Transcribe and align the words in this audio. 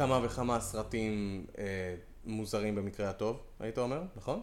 כמה 0.00 0.20
וכמה 0.22 0.60
סרטים 0.60 1.44
אה, 1.58 1.64
מוזרים 2.24 2.74
במקרה 2.74 3.10
הטוב, 3.10 3.40
היית 3.60 3.78
אומר, 3.78 4.00
נכון? 4.16 4.40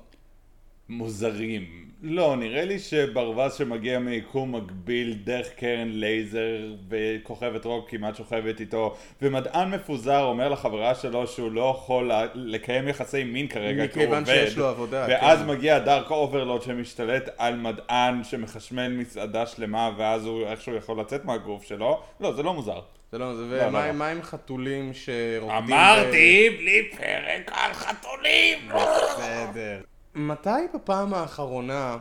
מוזרים. 0.89 1.89
לא, 2.01 2.35
נראה 2.35 2.65
לי 2.65 2.79
שברווז 2.79 3.53
שמגיע 3.53 3.99
מיקום 3.99 4.55
מקביל 4.55 5.13
דרך 5.23 5.47
קרן 5.55 5.87
לייזר 5.87 6.73
וכוכבת 6.89 7.65
רוק 7.65 7.89
כמעט 7.89 8.15
שוכבת 8.15 8.59
איתו 8.59 8.95
ומדען 9.21 9.69
מפוזר 9.69 10.23
אומר 10.23 10.49
לחברה 10.49 10.95
שלו 10.95 11.27
שהוא 11.27 11.51
לא 11.51 11.75
יכול 11.77 12.11
לקיים 12.33 12.87
יחסי 12.87 13.23
מין 13.23 13.47
כרגע 13.47 13.87
כי 13.87 13.99
הוא 13.99 14.07
עובד 14.07 14.21
מכיוון 14.21 14.45
שיש 14.45 14.57
לו 14.57 14.67
עבודה. 14.67 15.05
ואז 15.09 15.39
כן. 15.39 15.47
מגיע 15.47 15.79
Dark 15.79 16.11
Overlord 16.11 16.61
שמשתלט 16.61 17.29
על 17.37 17.55
מדען 17.55 18.23
שמחשמל 18.23 18.87
מסעדה 18.87 19.45
שלמה 19.45 19.91
ואז 19.97 20.25
הוא 20.25 20.47
איכשהו 20.47 20.75
יכול 20.75 20.99
לצאת 20.99 21.25
מהגוף 21.25 21.63
שלו 21.63 22.01
לא, 22.19 22.33
זה 22.33 22.43
לא 22.43 22.53
מוזר. 22.53 22.79
זה 23.11 23.17
לא, 23.17 23.35
זה, 23.35 23.57
לא, 23.57 23.67
ומה 23.67 23.87
לא. 23.87 23.93
מה 23.93 24.07
עם 24.07 24.21
חתולים 24.21 24.93
שרוקדים? 24.93 25.73
אמרתי 25.75 26.49
בלי 26.57 26.89
פרק 26.97 27.51
על 27.51 27.73
חתולים! 27.73 28.69
בסדר. 28.69 29.81
מתי 30.15 30.49
בפעם 30.73 31.13
האחרונה 31.13 31.97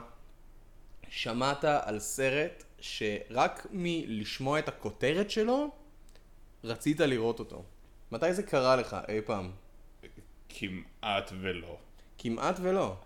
שמעת 1.09 1.65
על 1.65 1.99
סרט 1.99 2.65
שרק 2.81 3.67
מלשמוע 3.73 4.59
את 4.59 4.69
הכותרת 4.69 5.31
שלו, 5.31 5.71
רצית 6.65 7.01
לראות 7.01 7.39
אותו? 7.39 7.65
מתי 8.13 8.35
זה 8.35 8.43
קרה 8.43 8.77
לך 8.77 8.97
אי 9.09 9.21
פעם? 9.21 9.51
כמעט 10.49 11.31
ולא. 11.41 11.79
כמעט 12.19 12.57
ולא. 12.63 12.97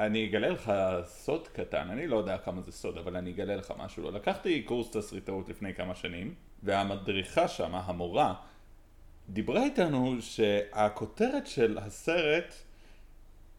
אני 0.00 0.26
אגלה 0.26 0.48
לך 0.48 0.72
סוד 1.04 1.48
קטן, 1.48 1.90
אני 1.90 2.06
לא 2.06 2.16
יודע 2.16 2.38
כמה 2.38 2.60
זה 2.62 2.72
סוד, 2.72 2.98
אבל 2.98 3.16
אני 3.16 3.30
אגלה 3.30 3.56
לך 3.56 3.72
משהו. 3.78 4.02
לא. 4.02 4.12
לקחתי 4.12 4.62
קורס 4.62 4.90
תסריטאות 4.90 5.48
לפני 5.48 5.74
כמה 5.74 5.94
שנים, 5.94 6.34
והמדריכה 6.66 7.48
שם, 7.48 7.74
המורה, 7.74 8.34
דיברה 9.28 9.64
איתנו 9.64 10.16
שהכותרת 10.20 11.46
של 11.46 11.78
הסרט 11.78 12.54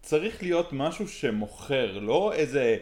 צריך 0.01 0.43
להיות 0.43 0.73
משהו 0.73 1.07
שמוכר, 1.07 1.99
לא 1.99 2.33
איזה 2.33 2.77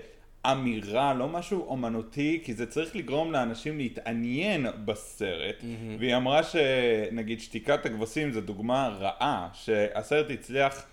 אמירה, 0.52 1.14
לא 1.14 1.28
משהו 1.28 1.66
אומנותי, 1.68 2.42
כי 2.44 2.54
זה 2.54 2.66
צריך 2.66 2.96
לגרום 2.96 3.32
לאנשים 3.32 3.78
להתעניין 3.78 4.68
בסרט. 4.86 5.56
Mm-hmm. 5.62 6.00
והיא 6.00 6.16
אמרה 6.16 6.44
שנגיד 6.44 7.40
שתיקת 7.40 7.86
הכבשים 7.86 8.32
זה 8.32 8.42
דוגמה 8.42 8.88
רעה, 8.88 9.50
שהסרט 9.54 10.32
הצליח 10.32 10.86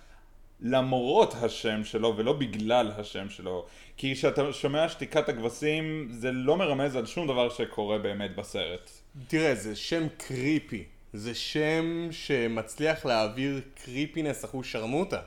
למרות 0.61 1.34
השם 1.42 1.84
שלו 1.84 2.17
ולא 2.17 2.33
בגלל 2.33 2.92
השם 2.98 3.28
שלו. 3.28 3.67
כי 3.96 4.14
כשאתה 4.14 4.52
שומע 4.52 4.89
שתיקת 4.89 5.28
הכבשים 5.28 6.08
זה 6.11 6.33
לא 6.33 6.56
מרמז 6.56 6.96
על 6.96 7.06
שום 7.06 7.27
דבר 7.27 7.48
שקורה 7.48 7.98
באמת 7.98 8.36
בסרט. 8.36 8.91
תראה, 9.27 9.55
זה 9.55 9.77
שם 9.77 10.06
creepy. 10.17 10.84
זה 11.12 11.34
שם 11.34 12.08
שמצליח 12.10 13.06
להעביר 13.06 13.60
creepiness 13.84 14.45
אחושרמוטה. 14.45 15.20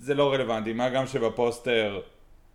זה 0.00 0.14
לא 0.14 0.32
רלוונטי, 0.32 0.72
מה 0.72 0.88
גם 0.88 1.06
שבפוסטר 1.06 2.00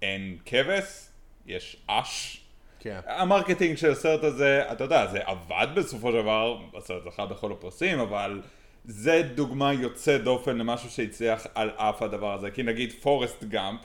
אין 0.01 0.37
כבש, 0.45 1.07
יש 1.45 1.77
אש. 1.87 2.41
כן. 2.79 2.99
ה 3.05 3.13
marketing 3.13 3.77
של 3.77 3.91
הסרט 3.91 4.23
הזה, 4.23 4.63
אתה 4.71 4.83
יודע, 4.83 5.07
זה 5.07 5.19
עבד 5.25 5.67
בסופו 5.75 6.11
של 6.11 6.21
דבר, 6.21 6.57
הסרט 6.77 7.03
זכה 7.03 7.25
בכל 7.25 7.51
הפרסים, 7.51 7.99
אבל 7.99 8.41
זה 8.85 9.21
דוגמה 9.35 9.73
יוצאת 9.73 10.23
דופן 10.23 10.57
למשהו 10.57 10.89
שהצליח 10.89 11.47
על 11.55 11.69
אף 11.69 12.01
הדבר 12.01 12.33
הזה. 12.33 12.51
כי 12.51 12.63
נגיד 12.63 12.93
פורסט 13.01 13.43
גאמפ, 13.43 13.79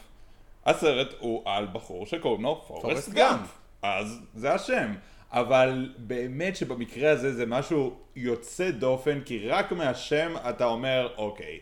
הסרט 0.67 1.15
הוא 1.19 1.43
על 1.45 1.67
בחור 1.73 2.07
שקוראים 2.07 2.43
לו 2.43 2.65
פורסט 2.67 2.83
פורסט 2.83 3.09
גאמפ. 3.09 3.39
גאמפ. 3.39 3.51
אז 3.83 4.21
זה 4.35 4.55
השם. 4.55 4.95
אבל 5.31 5.95
באמת 5.99 6.57
שבמקרה 6.57 7.11
הזה 7.11 7.35
זה 7.35 7.47
משהו 7.47 7.99
יוצא 8.17 8.71
דופן, 8.71 9.21
כי 9.25 9.49
רק 9.49 9.73
מהשם 9.73 10.35
אתה 10.49 10.65
אומר, 10.65 11.15
אוקיי, 11.17 11.61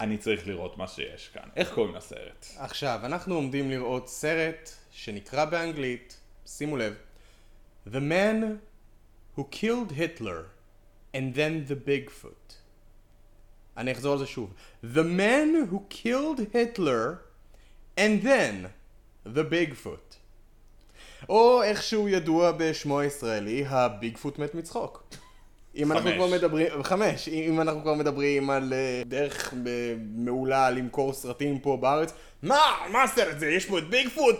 אני 0.00 0.18
צריך 0.18 0.46
לראות 0.46 0.78
מה 0.78 0.88
שיש 0.88 1.30
כאן. 1.34 1.48
איך 1.56 1.74
קוראים 1.74 1.94
לסרט? 1.94 2.46
עכשיו, 2.56 3.00
אנחנו 3.04 3.34
עומדים 3.34 3.70
לראות 3.70 4.08
סרט 4.08 4.70
שנקרא 4.90 5.44
באנגלית, 5.44 6.20
שימו 6.46 6.76
לב, 6.76 6.94
The 7.86 8.00
Man 8.10 8.42
Who 9.36 9.42
Killed 9.42 9.92
Hitler 9.92 10.44
and 11.14 11.36
Then 11.36 11.70
the 11.70 11.88
Bigfoot. 11.88 12.52
אני 13.76 13.92
אחזור 13.92 14.12
על 14.12 14.18
זה 14.18 14.26
שוב. 14.26 14.54
The 14.94 15.04
Man 15.18 15.72
Who 15.72 15.94
Killed 15.94 16.40
Hitler 16.54 17.16
and 17.98 18.24
Then 18.24 18.66
the 19.26 19.44
Bigfoot. 19.52 20.11
או 21.28 21.62
איך 21.62 21.82
שהוא 21.82 22.08
ידוע 22.08 22.52
בשמו 22.56 23.00
הישראלי, 23.00 23.64
הביגפוט 23.68 24.38
מת 24.38 24.54
מצחוק. 24.54 25.04
אם 25.76 25.92
אנחנו 25.92 26.10
חמש. 26.10 26.16
כבר 26.16 26.26
מדברים, 26.26 26.82
חמש, 26.82 27.28
אם 27.28 27.60
אנחנו 27.60 27.82
כבר 27.82 27.94
מדברים 27.94 28.50
על 28.50 28.72
אה, 28.72 29.02
דרך 29.06 29.54
אה, 29.54 29.94
מעולה 30.16 30.70
למכור 30.70 31.12
סרטים 31.12 31.58
פה 31.58 31.78
בארץ, 31.80 32.12
מה, 32.42 32.60
מה 32.92 33.02
הסרט 33.02 33.36
הזה? 33.36 33.50
יש 33.50 33.66
פה 33.66 33.78
את 33.78 33.88
ביגפוט? 33.88 34.36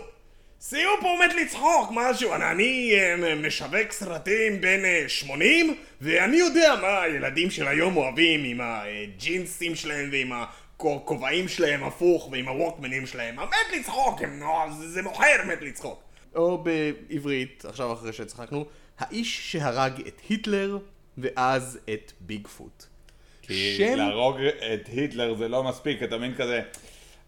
שימו 0.69 0.91
פה 1.01 1.07
מת 1.25 1.33
לצחוק, 1.33 1.89
משהו, 1.93 2.33
אני, 2.33 2.45
אני 2.51 2.93
אה, 3.23 3.35
משווק 3.35 3.91
סרטים 3.91 4.61
בין 4.61 4.85
אה, 4.85 5.03
80 5.07 5.75
ואני 6.01 6.37
יודע 6.37 6.75
מה 6.81 7.01
הילדים 7.01 7.51
של 7.51 7.67
היום 7.67 7.97
אוהבים 7.97 8.43
עם 8.43 8.59
הג'ינסים 8.63 9.75
שלהם 9.75 10.09
ועם 10.11 10.31
הכובעים 10.79 11.47
שלהם 11.47 11.83
הפוך 11.83 12.29
ועם 12.31 12.47
הווקמנים 12.47 13.05
שלהם, 13.05 13.39
המת 13.39 13.77
לצחוק, 13.79 14.21
הם, 14.21 14.39
נו, 14.39 14.47
זה, 14.79 14.89
זה 14.89 15.01
מוכר 15.01 15.43
מת 15.45 15.61
לצחוק. 15.61 16.03
או 16.35 16.63
בעברית, 16.63 17.65
עכשיו 17.69 17.93
אחרי 17.93 18.13
שצחקנו, 18.13 18.65
האיש 18.99 19.51
שהרג 19.51 20.07
את 20.07 20.21
היטלר 20.29 20.77
ואז 21.17 21.79
את 21.93 22.11
ביגפוט. 22.19 22.83
כי 23.41 23.75
שם- 23.77 23.95
להרוג 23.97 24.37
את 24.73 24.87
היטלר 24.87 25.35
זה 25.37 25.47
לא 25.47 25.63
מספיק, 25.63 26.03
אתה 26.03 26.17
מבין 26.17 26.35
כזה... 26.35 26.61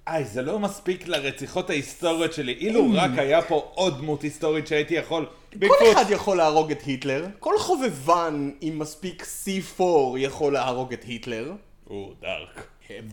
איי, 0.07 0.25
זה 0.25 0.41
לא 0.41 0.59
מספיק 0.59 1.07
לרציחות 1.07 1.69
ההיסטוריות 1.69 2.33
שלי. 2.33 2.53
אילו 2.53 2.88
רק 2.93 3.11
היה 3.17 3.41
פה 3.41 3.71
עוד 3.75 3.97
דמות 3.97 4.21
היסטורית 4.21 4.67
שהייתי 4.67 4.93
יכול... 4.93 5.25
כל 5.25 5.57
ביגפוט. 5.59 5.77
אחד 5.93 6.05
יכול 6.09 6.37
להרוג 6.37 6.72
את 6.72 6.81
היטלר, 6.81 7.27
כל 7.39 7.53
חובבן 7.59 8.51
עם 8.61 8.79
מספיק 8.79 9.23
C4 9.45 9.83
יכול 10.17 10.53
להרוג 10.53 10.93
את 10.93 11.03
היטלר. 11.03 11.51
הוא 11.83 12.13
דארק. 12.22 12.67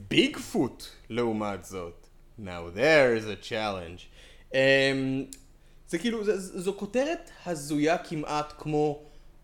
ביגפוט, 0.08 0.84
לעומת 1.10 1.64
זאת. 1.64 2.06
Now 2.40 2.76
there's 2.76 3.24
a 3.24 3.48
challenge. 3.48 4.00
Um, 4.52 4.56
זה 5.92 5.98
כאילו, 5.98 6.24
זה, 6.24 6.60
זו 6.60 6.74
כותרת 6.76 7.30
הזויה 7.46 7.98
כמעט 7.98 8.52
כמו 8.58 9.02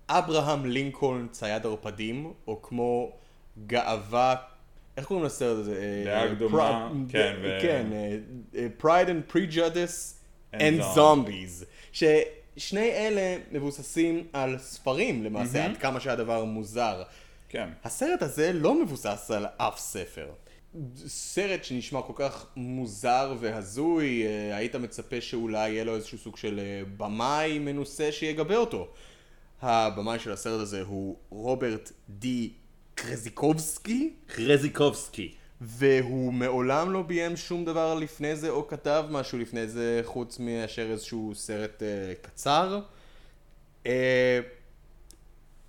אברהם 0.09 0.67
לינקולן 0.67 1.29
צייד 1.29 1.67
ערפדים, 1.67 2.33
או 2.47 2.63
כמו 2.63 3.13
גאווה, 3.67 4.35
איך 4.97 5.07
קוראים 5.07 5.27
לסרט 5.27 5.59
הזה? 5.59 6.03
דעה 6.05 6.25
אה, 6.25 6.35
קדומה, 6.35 6.93
כן, 7.09 7.37
ו- 7.43 7.59
כן, 7.63 7.87
אה, 7.93 8.17
אה, 8.57 8.67
Pride 8.81 9.09
and 9.09 9.33
Prejudice 9.35 10.15
And 10.55 10.59
and 10.59 10.97
Zombies. 10.97 11.65
ששני 11.93 12.91
אלה 12.91 13.37
מבוססים 13.53 14.27
על 14.33 14.59
ספרים 14.59 15.25
למעשה, 15.25 15.65
עד 15.65 15.77
כמה 15.77 16.01
שהדבר 16.01 16.45
מוזר. 16.45 17.03
כן. 17.49 17.69
הסרט 17.85 18.23
הזה 18.23 18.53
לא 18.53 18.83
מבוסס 18.83 19.31
על 19.31 19.47
אף 19.57 19.79
ספר. 19.79 20.27
סרט 21.07 21.65
שנשמע 21.65 22.03
כל 22.03 22.13
כך 22.17 22.47
מוזר 22.57 23.35
והזוי, 23.41 24.27
אה, 24.27 24.57
היית 24.57 24.75
מצפה 24.75 25.21
שאולי 25.21 25.71
יהיה 25.71 25.85
לו 25.85 25.95
איזשהו 25.97 26.19
סוג 26.19 26.37
של 26.37 26.59
אה, 26.59 26.83
במאי 26.97 27.59
מנוסה 27.59 28.13
שיגבה 28.13 28.57
אותו. 28.57 28.89
הבמאי 29.63 30.19
של 30.19 30.33
הסרט 30.33 30.61
הזה 30.61 30.83
הוא 30.83 31.17
רוברט 31.31 31.93
די 32.09 32.53
קרזיקובסקי, 32.95 34.13
קרזיקובסקי. 34.27 35.35
והוא 35.61 36.33
מעולם 36.33 36.93
לא 36.93 37.03
ביים 37.03 37.37
שום 37.37 37.65
דבר 37.65 37.95
לפני 37.95 38.37
זה 38.37 38.51
או 38.51 38.69
כתב 38.69 39.05
משהו 39.11 39.39
לפני 39.39 39.69
זה 39.69 40.01
חוץ 40.05 40.39
מאשר 40.39 40.91
איזשהו 40.91 41.33
סרט 41.35 41.83
אה, 41.83 42.15
קצר. 42.23 42.81
אה, 43.87 44.41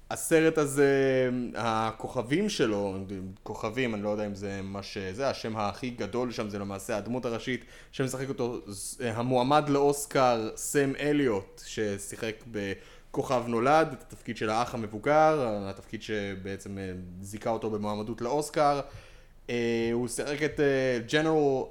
הסרט 0.10 0.58
הזה, 0.58 1.30
הכוכבים 1.56 2.50
שלו, 2.50 2.98
כוכבים, 3.44 3.96
אני 3.96 4.04
לא 4.04 4.10
יודע 4.10 4.26
אם 4.26 4.36
זה 4.36 4.60
מה 4.64 4.84
שזה, 4.84 5.30
השם 5.30 5.58
הכי 5.58 5.90
גדול 5.90 6.32
שם 6.32 6.50
זה 6.50 6.60
למעשה 6.60 6.98
הדמות 6.98 7.26
הראשית 7.26 7.66
שמשחק 7.92 8.30
אותו, 8.30 8.60
ז- 8.68 9.02
המועמד 9.02 9.70
לאוסקר, 9.70 10.50
סם 10.56 10.92
אליוט, 11.00 11.62
ששיחק 11.66 12.36
בכוכב 12.52 13.44
נולד, 13.48 13.88
את 13.92 14.02
התפקיד 14.02 14.38
של 14.38 14.50
האח 14.50 14.74
המבוגר, 14.74 15.48
התפקיד 15.70 16.02
שבעצם 16.02 16.78
אה, 16.78 16.92
זיכה 17.22 17.50
אותו 17.50 17.70
במועמדות 17.70 18.22
לאוסקר. 18.22 18.80
אה, 19.50 19.90
הוא 19.94 20.08
שיחק 20.08 20.44
את 20.44 20.60
ג'נרל 21.12 21.64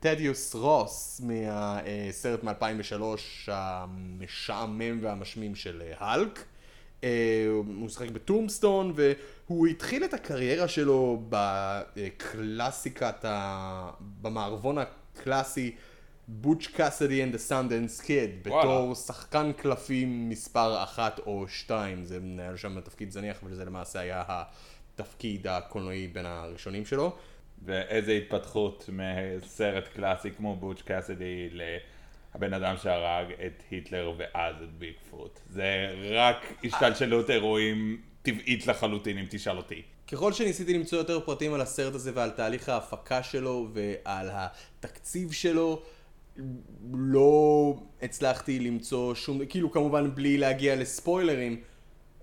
טדיוס 0.00 0.54
רוס 0.54 1.20
מהסרט 1.24 2.44
מ-2003 2.44 3.02
המשעמם 3.46 4.98
והמשמים 5.02 5.54
של 5.54 5.82
אה, 5.86 5.92
האלק. 5.98 6.44
אה, 7.04 7.46
הוא 7.80 7.88
שיחק 7.88 8.10
בטומסטון 8.10 8.92
והוא 8.94 9.66
התחיל 9.66 10.04
את 10.04 10.14
הקריירה 10.14 10.68
שלו 10.68 11.22
בקלאסיקת, 11.28 13.24
ה... 13.24 13.90
במערבון 14.22 14.76
הקלאסי 14.78 15.74
בוטש 16.28 16.66
קאסדי 16.66 17.24
and 17.24 17.34
the 17.34 17.50
Sundance 17.50 18.04
Kid, 18.04 18.48
וואלה. 18.48 18.62
בתור 18.62 18.94
שחקן 18.94 19.52
קלפים 19.52 20.28
מספר 20.28 20.82
אחת 20.82 21.18
או 21.18 21.48
שתיים, 21.48 22.04
זה 22.04 22.20
מנהל 22.20 22.56
שם 22.56 22.80
תפקיד 22.80 23.10
זניח, 23.10 23.42
אבל 23.42 23.54
זה 23.54 23.64
למעשה 23.64 24.00
היה 24.00 24.22
התפקיד 24.28 25.46
הקולנועי 25.46 26.08
בין 26.08 26.26
הראשונים 26.26 26.86
שלו. 26.86 27.16
ואיזה 27.64 28.12
התפתחות 28.12 28.90
מסרט 28.92 29.88
קלאסי 29.88 30.30
כמו 30.30 30.56
בוטש 30.56 30.82
קאסדי 30.82 31.48
לבן 32.34 32.54
אדם 32.54 32.76
שהרג 32.82 33.32
את 33.46 33.62
היטלר 33.70 34.12
ואז 34.16 34.54
את 34.62 34.78
ביג 34.78 34.94
פוט. 35.10 35.40
זה 35.46 35.86
רק 36.10 36.52
השתלשלות 36.64 37.30
אירועים 37.30 38.00
טבעית 38.22 38.66
לחלוטין 38.66 39.18
אם 39.18 39.24
תשאל 39.30 39.56
אותי. 39.56 39.82
ככל 40.12 40.32
שניסיתי 40.32 40.74
למצוא 40.74 40.98
יותר 40.98 41.20
פרטים 41.20 41.54
על 41.54 41.60
הסרט 41.60 41.94
הזה 41.94 42.10
ועל 42.14 42.30
תהליך 42.30 42.68
ההפקה 42.68 43.22
שלו 43.22 43.68
ועל 43.72 44.30
התקציב 44.32 45.32
שלו, 45.32 45.82
לא 46.92 47.74
הצלחתי 48.02 48.58
למצוא 48.58 49.14
שום, 49.14 49.46
כאילו 49.46 49.70
כמובן 49.70 50.14
בלי 50.14 50.38
להגיע 50.38 50.76
לספוילרים, 50.76 51.60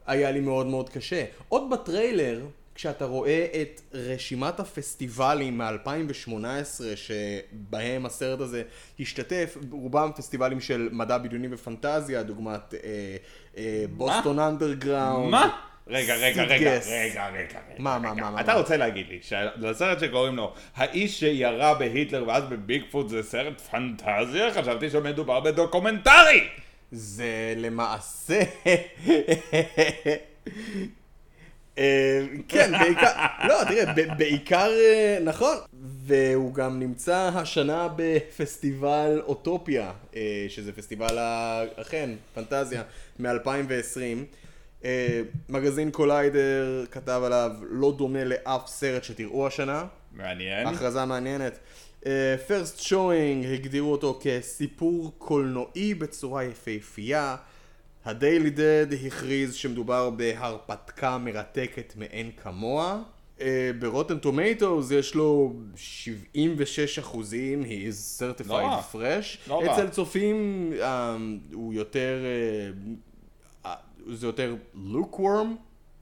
היה 0.06 0.32
לי 0.32 0.40
מאוד 0.40 0.68
מאוד 0.68 0.90
קשה. 0.90 1.26
עוד 1.50 1.70
בטריילר, 1.70 2.46
כשאתה 2.82 3.06
רואה 3.06 3.46
את 3.62 3.82
רשימת 3.94 4.60
הפסטיבלים 4.60 5.58
מ-2018 5.58 6.82
שבהם 6.96 8.06
הסרט 8.06 8.40
הזה 8.40 8.64
השתתף, 9.00 9.58
רובם 9.72 10.12
פסטיבלים 10.16 10.60
של 10.60 10.90
מדע 10.92 11.18
בדיוני 11.18 11.48
ופנטזיה, 11.52 12.24
דוגמת 12.24 12.74
אה, 12.74 12.80
אה, 13.58 13.86
Boston 13.92 14.40
Underground. 14.40 15.32
מה? 15.32 15.50
רגע, 15.88 16.16
רגע, 16.16 16.44
רגע. 16.44 16.80
רגע, 16.90 17.30
רגע. 17.30 17.60
מה, 17.78 18.00
מה, 18.00 18.14
מה, 18.14 18.32
מה? 18.32 18.42
אתה 18.42 18.54
מה? 18.54 18.60
רוצה 18.60 18.78
להגיד 18.78 19.08
לי 19.10 19.20
שלסרט 19.22 20.00
שקוראים 20.00 20.36
לו 20.36 20.54
האיש 20.76 21.20
שירה 21.20 21.74
בהיטלר 21.74 22.28
ואז 22.28 22.44
בביגפוט 22.44 23.10
זה 23.10 23.24
סרט 23.24 23.62
פנטזיה? 23.62 24.54
חשבתי 24.54 24.90
שמדובר 24.90 25.40
בדוקומנטרי! 25.40 26.48
זה 26.92 27.54
למעשה... 27.58 28.42
אה, 31.78 32.26
כן, 32.48 32.72
בעיקר, 32.80 33.12
לא, 33.48 33.64
תראה, 33.64 34.14
בעיקר, 34.18 34.70
אה, 34.80 35.18
נכון, 35.22 35.58
והוא 36.06 36.54
גם 36.54 36.80
נמצא 36.80 37.30
השנה 37.34 37.88
בפסטיבל 37.96 39.22
אוטופיה, 39.26 39.92
אה, 40.16 40.46
שזה 40.50 40.72
פסטיבל, 40.72 41.18
אכן, 41.76 42.10
פנטזיה, 42.34 42.84
מ-2020. 43.20 44.26
אה, 44.86 45.22
מגזין 45.50 45.92
קוליידר 45.92 46.86
כתב 46.92 47.22
עליו, 47.26 47.52
לא 47.70 47.94
דומה 47.98 48.24
לאף 48.24 48.68
סרט 48.68 49.04
שתראו 49.04 49.48
השנה. 49.48 49.86
מעניין. 50.12 50.68
הכרזה 50.68 51.06
מעניינת. 51.06 51.60
First 52.48 52.80
Showing 52.80 53.46
הגדירו 53.46 53.92
אותו 53.92 54.20
כסיפור 54.22 55.12
קולנועי 55.18 55.94
בצורה 55.94 56.44
יפהפייה. 56.44 57.36
הדיילי 58.06 58.50
דד 58.50 58.88
הכריז 59.08 59.54
שמדובר 59.54 60.10
בהרפתקה 60.10 61.18
מרתקת 61.18 61.94
מאין 61.98 62.32
כמוה. 62.44 63.04
Uh, 63.38 63.44
ברוטן 63.80 64.20
טומטוס 64.20 64.92
יש 64.92 65.16
לו 65.16 65.54
76 65.76 67.00
אחוזים, 67.00 67.64
he 67.64 67.66
is 67.66 68.24
לא 68.24 68.32
certified 68.32 68.52
רע. 68.52 68.82
fresh. 68.94 69.50
לא 69.50 69.62
רע. 69.62 69.74
אצל 69.74 69.90
צופים 69.90 70.72
um, 70.80 70.84
הוא 71.54 71.74
יותר, 71.74 72.20
uh, 73.64 73.66
uh, 73.66 73.70
זה 74.08 74.28
יותר 74.28 74.56
lukewarm, 74.94 75.48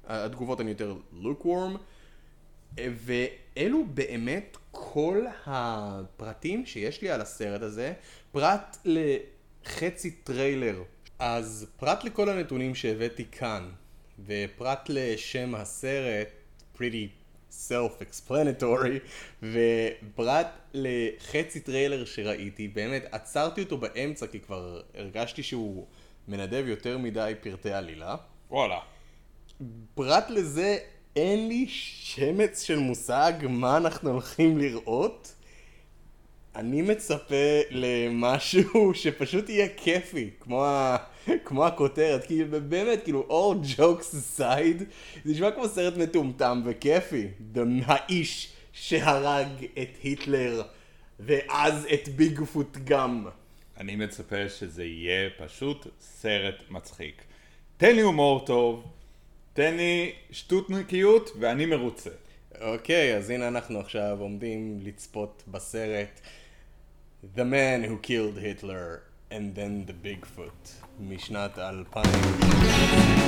התגובות 0.08 0.60
הן 0.60 0.68
יותר 0.68 0.96
lukewarm. 1.24 1.78
ואלו 2.78 3.86
באמת 3.94 4.58
כל 4.72 5.26
הפרטים 5.46 6.66
שיש 6.66 7.02
לי 7.02 7.10
על 7.10 7.22
הסרט 7.22 7.62
הזה, 7.62 7.94
פרט 8.32 8.78
לחצי 8.86 10.12
טריילר. 10.12 10.84
אז 11.20 11.68
פרט 11.78 12.04
לכל 12.04 12.30
הנתונים 12.30 12.76
שהבאתי 12.76 13.26
כאן, 13.32 13.70
ופרט 14.26 14.90
לשם 14.90 15.56
הסרט, 15.56 16.28
pretty 16.76 17.08
self-explanatory, 17.52 19.00
ופרט 19.44 20.48
לחצי 20.74 21.60
טריילר 21.60 22.06
שראיתי, 22.06 22.68
באמת 22.68 23.06
עצרתי 23.12 23.62
אותו 23.62 23.78
באמצע 23.78 24.28
כי 24.28 24.40
כבר 24.40 24.82
הרגשתי 24.94 25.44
שהוא 25.44 25.88
מנדב 26.28 26.64
יותר 26.68 26.98
מדי 26.98 27.34
פרטי 27.42 27.72
עלילה. 27.72 28.16
וואלה. 28.52 28.80
פרט 29.96 30.30
לזה, 30.30 30.78
אין 31.16 31.48
לי 31.48 31.66
שמץ 31.68 32.62
של 32.62 32.80
מושג 32.80 33.34
מה 33.50 33.78
אנחנו 33.78 34.12
הולכים 34.12 34.58
לראות. 34.58 35.36
אני 36.56 36.82
מצפה 36.82 37.60
למשהו 37.72 38.94
שפשוט 39.02 39.50
יהיה 39.50 39.68
כיפי, 39.78 40.30
כמו, 40.40 40.66
ה... 40.66 40.98
כמו 41.46 41.66
הכותרת, 41.66 42.26
כי 42.26 42.44
באמת, 42.44 43.04
כאילו, 43.04 43.28
all 43.30 43.78
jokes 43.78 44.40
aside, 44.40 44.84
זה 45.26 45.32
נשמע 45.32 45.52
כמו 45.52 45.68
סרט 45.68 45.98
מטומטם 45.98 46.62
וכיפי. 46.66 47.28
The... 47.56 47.60
האיש 47.86 48.54
שהרג 48.74 49.48
את 49.82 49.90
היטלר, 50.04 50.62
ואז 51.20 51.88
את 51.94 52.10
ביגפוט 52.10 52.78
גם. 52.84 53.26
אני 53.78 53.96
מצפה 53.96 54.50
שזה 54.50 54.84
יהיה 54.84 55.30
פשוט 55.38 55.88
סרט 56.02 56.56
מצחיק. 56.70 57.22
תן 57.78 57.96
לי 57.96 58.02
הומור 58.02 58.46
טוב, 58.46 58.84
תן 59.54 59.78
לי 59.78 60.12
שטותניקיות 60.32 61.32
ואני 61.40 61.66
מרוצה. 61.66 62.10
אוקיי, 62.62 63.18
אז 63.18 63.30
הנה 63.30 63.48
אנחנו 63.48 63.80
עכשיו 63.80 64.18
עומדים 64.20 64.80
לצפות 64.84 65.44
בסרט 65.48 66.20
The 67.37 67.45
Man 67.45 67.85
Who 67.85 67.99
Killed 67.99 68.37
Hitler 68.39 69.03
and 69.31 69.55
Then 69.55 69.87
the 69.87 69.93
Bigfoot 69.93 70.63
משנת 71.01 71.55
2000. 71.55 73.25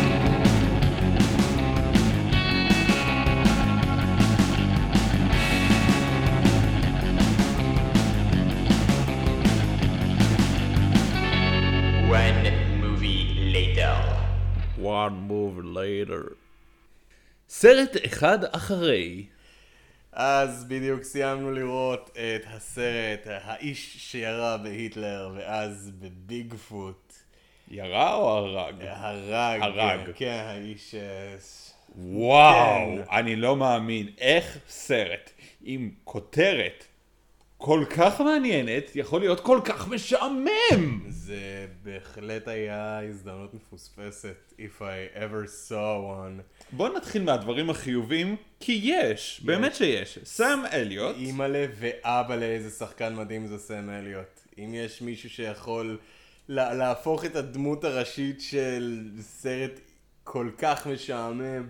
One 12.09 12.81
movie 12.81 13.25
later. 13.53 13.97
One 14.79 15.17
move 15.29 15.65
later. 15.65 16.37
סרט 17.49 17.97
אחד 18.07 18.45
אחרי. 18.45 19.27
אז 20.14 20.64
בדיוק 20.64 21.04
סיימנו 21.04 21.52
לראות 21.52 22.10
את 22.10 22.46
הסרט 22.48 23.28
האיש 23.28 23.98
שירה 23.98 24.58
בהיטלר 24.58 25.32
ואז 25.36 25.92
בביגפוט. 26.00 27.14
ירה 27.72 28.16
או 28.16 28.30
הרג? 28.30 28.76
הרג. 28.82 29.62
הרג. 29.62 30.12
כן, 30.16 30.44
האיש... 30.46 30.96
אה, 30.96 31.36
וואו, 31.96 32.96
כן. 32.96 33.02
אני 33.12 33.36
לא 33.36 33.56
מאמין 33.56 34.08
איך 34.18 34.58
סרט 34.68 35.32
עם 35.64 35.92
כותרת 36.04 36.86
כל 37.64 37.86
כך 37.98 38.22
מעניינת 38.22 38.92
יכול 38.96 39.20
להיות 39.20 39.40
כל 39.40 39.60
כך 39.66 39.88
משעמם. 39.88 41.06
זה 41.08 41.40
בהחלט 41.84 42.48
היה 42.48 43.00
הזדמנות 43.10 43.54
מפוספסת, 43.54 44.54
if 44.58 44.82
I 44.82 45.18
ever 45.18 45.48
saw 45.70 45.72
one. 46.16 46.42
בוא 46.72 46.90
נתחיל 46.98 47.24
מהדברים 47.24 47.70
החיובים, 47.70 48.36
כי 48.60 48.80
יש, 48.84 49.42
באמת 49.46 49.76
שיש. 49.76 50.20
סם 50.24 50.64
אליוט, 50.74 51.16
אימא'לה 51.16 51.66
ואבא'לה 51.80 52.46
איזה 52.46 52.70
שחקן 52.70 53.16
מדהים 53.16 53.48
זה 53.48 53.58
סם 53.58 53.90
אליוט. 53.90 54.40
אם 54.58 54.74
יש 54.74 55.02
מישהו 55.02 55.30
שיכול 55.30 55.98
לה- 56.50 56.74
להפוך 56.74 57.26
את 57.26 57.36
הדמות 57.36 57.84
הראשית 57.84 58.42
של 58.42 59.10
סרט 59.20 59.80
כל 60.24 60.50
כך 60.58 60.88
משעמם 60.88 61.68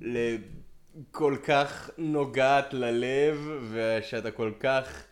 לכל 0.00 1.36
כך 1.44 1.90
נוגעת 1.98 2.74
ללב, 2.74 3.48
ושאתה 3.72 4.30
כל 4.30 4.52
כך 4.60 5.04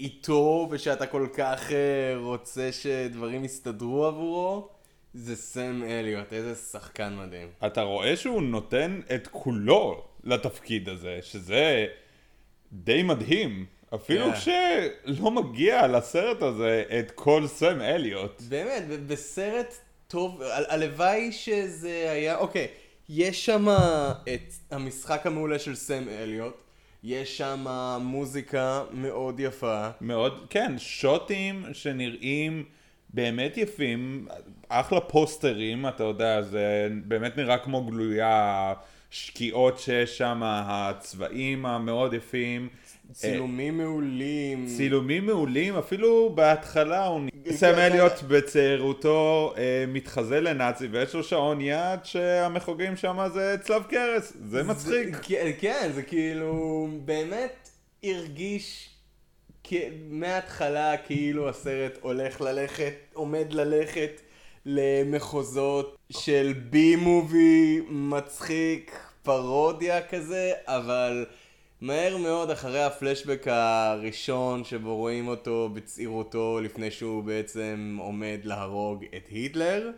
איתו, 0.00 0.68
ושאתה 0.70 1.06
כל 1.06 1.26
כך 1.34 1.72
אה, 1.72 1.76
רוצה 2.16 2.72
שדברים 2.72 3.44
יסתדרו 3.44 4.04
עבורו, 4.06 4.68
זה 5.14 5.36
סם 5.36 5.82
אליוט, 5.86 6.32
איזה 6.32 6.54
שחקן 6.54 7.16
מדהים. 7.16 7.48
אתה 7.66 7.82
רואה 7.82 8.16
שהוא 8.16 8.42
נותן 8.42 9.00
את 9.14 9.28
כולו 9.30 10.04
לתפקיד 10.24 10.88
הזה, 10.88 11.18
שזה 11.22 11.86
די 12.72 13.02
מדהים. 13.02 13.66
אפילו 13.94 14.24
כן. 14.24 14.32
כשלא 15.04 15.30
מגיע 15.30 15.86
לסרט 15.86 16.42
הזה 16.42 16.84
את 16.98 17.10
כל 17.10 17.46
סם 17.46 17.80
אליוט. 17.80 18.42
באמת, 18.48 18.82
בסרט 19.06 19.74
טוב, 20.08 20.42
ה- 20.42 20.72
הלוואי 20.74 21.32
שזה 21.32 22.10
היה, 22.10 22.36
אוקיי, 22.36 22.66
יש 23.08 23.46
שם 23.46 23.66
את 24.34 24.40
המשחק 24.70 25.26
המעולה 25.26 25.58
של 25.58 25.74
סם 25.74 26.08
אליוט, 26.08 26.54
יש 27.04 27.38
שם 27.38 27.66
מוזיקה 28.00 28.82
מאוד 28.92 29.40
יפה, 29.40 29.88
מאוד, 30.00 30.46
כן, 30.50 30.74
שוטים 30.78 31.64
שנראים 31.72 32.64
באמת 33.14 33.56
יפים, 33.56 34.28
אחלה 34.68 35.00
פוסטרים, 35.00 35.88
אתה 35.88 36.04
יודע, 36.04 36.42
זה 36.42 36.88
באמת 37.04 37.36
נראה 37.36 37.58
כמו 37.58 37.84
גלויה, 37.84 38.72
שקיעות 39.10 39.78
שיש 39.78 40.18
שם, 40.18 40.40
הצבעים 40.44 41.66
המאוד 41.66 42.14
יפים, 42.14 42.68
צילומים 43.12 43.78
מעולים. 43.78 44.66
צילומים 44.66 45.26
מעולים, 45.26 45.76
אפילו 45.76 46.32
בהתחלה 46.34 47.06
הוא... 47.06 47.20
סם. 47.50 47.74
אליוט 47.74 48.22
בצעירותו 48.28 49.54
אה, 49.56 49.84
מתחזה 49.88 50.40
לנאצי 50.40 50.86
ויש 50.86 51.14
לו 51.14 51.24
שעון 51.24 51.60
יד 51.60 52.04
שהמחוגים 52.04 52.96
שם 52.96 53.26
זה 53.32 53.56
צלב 53.62 53.82
קרס, 53.82 54.32
זה 54.44 54.62
מצחיק. 54.62 55.16
כן, 55.22 55.50
כן, 55.60 55.90
זה 55.94 56.02
כאילו 56.02 56.88
באמת 57.04 57.68
הרגיש 58.04 58.90
מההתחלה 60.10 60.96
כאילו 60.96 61.48
הסרט 61.48 61.98
הולך 62.00 62.40
ללכת, 62.40 62.94
עומד 63.12 63.52
ללכת 63.52 64.20
למחוזות 64.66 65.96
של 66.12 66.54
בי 66.70 66.96
מובי 66.96 67.80
מצחיק, 67.88 68.98
פרודיה 69.22 70.06
כזה, 70.06 70.52
אבל 70.66 71.26
מהר 71.84 72.16
מאוד 72.16 72.50
אחרי 72.50 72.82
הפלשבק 72.84 73.44
הראשון 73.46 74.64
שבו 74.64 74.96
רואים 74.96 75.28
אותו 75.28 75.70
בצעירותו 75.74 76.60
לפני 76.60 76.90
שהוא 76.90 77.24
בעצם 77.24 77.96
עומד 78.00 78.38
להרוג 78.44 79.04
את 79.16 79.28
היטלר, 79.28 79.90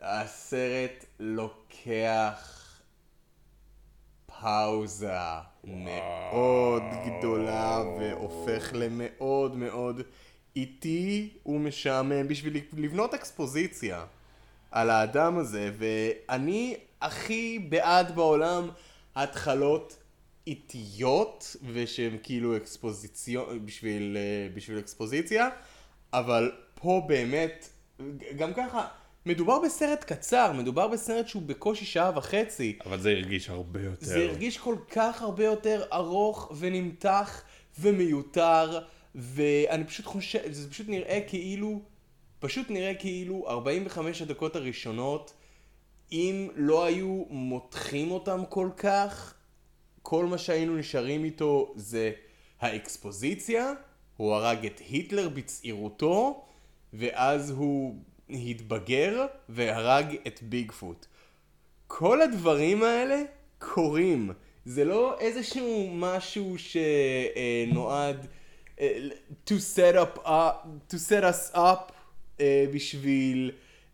הסרט 0.00 1.04
לוקח 1.20 2.60
פאוזה 4.26 5.18
מאוד 5.64 6.82
גדולה 7.06 7.82
והופך 7.98 8.70
למאוד 8.74 9.56
מאוד 9.56 10.00
איטי 10.56 11.28
ומשעמם 11.46 12.28
בשביל 12.28 12.60
לבנות 12.72 13.14
אקספוזיציה 13.14 14.04
על 14.70 14.90
האדם 14.90 15.38
הזה 15.38 15.70
ואני 15.78 16.76
הכי 17.00 17.58
בעד 17.68 18.14
בעולם 18.14 18.68
התחלות 19.16 20.03
איטיות 20.46 21.56
ושהם 21.72 22.16
כאילו 22.22 22.56
אקספוזיציון 22.56 23.66
בשביל, 23.66 24.16
אה, 24.16 24.48
בשביל 24.54 24.78
אקספוזיציה 24.78 25.48
אבל 26.12 26.52
פה 26.74 27.02
באמת 27.06 27.68
גם 28.36 28.54
ככה 28.54 28.86
מדובר 29.26 29.58
בסרט 29.58 30.04
קצר 30.04 30.52
מדובר 30.52 30.88
בסרט 30.88 31.28
שהוא 31.28 31.42
בקושי 31.42 31.84
שעה 31.84 32.10
וחצי 32.14 32.78
אבל 32.86 33.00
זה 33.00 33.10
הרגיש 33.10 33.50
הרבה 33.50 33.82
יותר. 33.82 34.06
זה 34.06 34.24
הרגיש 34.24 34.58
כל 34.58 34.76
כך 34.90 35.22
הרבה 35.22 35.44
יותר 35.44 35.84
ארוך 35.92 36.52
ונמתח 36.58 37.42
ומיותר, 37.78 38.80
ואני 39.14 39.84
פשוט 39.84 40.06
חושב, 40.06 40.52
זה 40.52 40.70
פשוט 40.70 40.88
נראה 40.88 41.20
כאילו, 41.26 41.80
פשוט 42.38 42.70
נראה 42.70 42.94
כאילו 42.94 43.44
45 43.48 44.22
הדקות 44.22 44.56
הראשונות, 44.56 45.32
אם 46.12 46.48
לא 46.56 46.84
היו 46.84 47.24
מותחים 47.30 48.10
אותם 48.10 48.42
כל 48.48 48.68
כך, 48.76 49.34
כל 50.06 50.26
מה 50.26 50.38
שהיינו 50.38 50.76
נשארים 50.76 51.24
איתו 51.24 51.72
זה 51.76 52.12
האקספוזיציה, 52.60 53.72
הוא 54.16 54.34
הרג 54.34 54.66
את 54.66 54.80
היטלר 54.88 55.28
בצעירותו, 55.28 56.44
ואז 56.92 57.50
הוא 57.50 57.96
התבגר 58.30 59.26
והרג 59.48 60.16
את 60.26 60.42
ביגפוט. 60.42 61.06
כל 61.86 62.22
הדברים 62.22 62.82
האלה 62.82 63.22
קורים. 63.58 64.30
זה 64.64 64.84
לא 64.84 65.18
איזשהו 65.18 65.90
משהו 65.92 66.54
שנועד 66.58 68.26
אה, 68.80 68.98
to 69.46 69.52
set 69.52 69.94
up, 69.94 70.26
up 70.26 70.92
to 70.92 70.96
set 70.96 71.22
us 71.22 71.56
up 71.56 71.92
אה, 72.40 72.64
בשביל, 72.72 73.50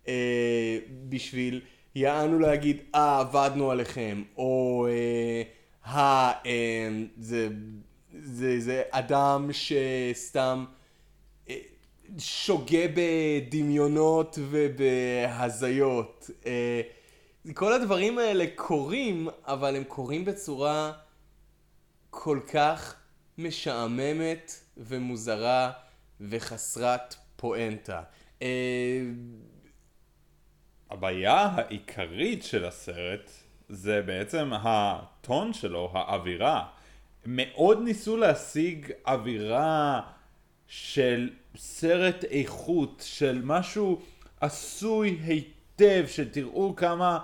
אה, 0.09 0.79
בשביל 1.09 1.61
יענו 1.95 2.39
להגיד, 2.39 2.81
אה, 2.95 3.19
עבדנו 3.21 3.71
עליכם, 3.71 4.23
או 4.37 4.87
אה, 4.91 5.60
אה, 5.95 6.33
אה, 6.47 6.89
זה, 7.19 7.49
זה, 8.23 8.61
זה 8.61 8.83
אדם 8.91 9.51
שסתם 9.53 10.65
אה, 11.49 11.57
שוגה 12.19 12.85
בדמיונות 12.95 14.39
ובהזיות. 14.51 16.31
אה, 16.47 16.81
כל 17.55 17.73
הדברים 17.73 18.19
האלה 18.19 18.45
קורים, 18.55 19.29
אבל 19.45 19.77
הם 19.77 19.85
קורים 19.85 20.25
בצורה 20.25 20.93
כל 22.11 22.41
כך 22.53 22.97
משעממת 23.39 24.53
ומוזרה 24.77 25.73
וחסרת 26.21 27.15
פואנטה. 27.37 28.03
אה, 28.43 29.03
הבעיה 30.91 31.37
העיקרית 31.37 32.43
של 32.43 32.65
הסרט 32.65 33.31
זה 33.71 34.03
בעצם 34.03 34.51
הטון 34.53 35.53
שלו, 35.53 35.91
האווירה. 35.95 36.65
מאוד 37.27 37.83
ניסו 37.83 38.17
להשיג 38.17 38.93
אווירה 39.07 40.01
של 40.67 41.31
סרט 41.57 42.25
איכות, 42.25 43.03
של 43.07 43.41
משהו 43.45 44.01
עשוי 44.41 45.19
היטב, 45.25 46.05
שתראו 46.07 46.77
כמה 46.77 47.19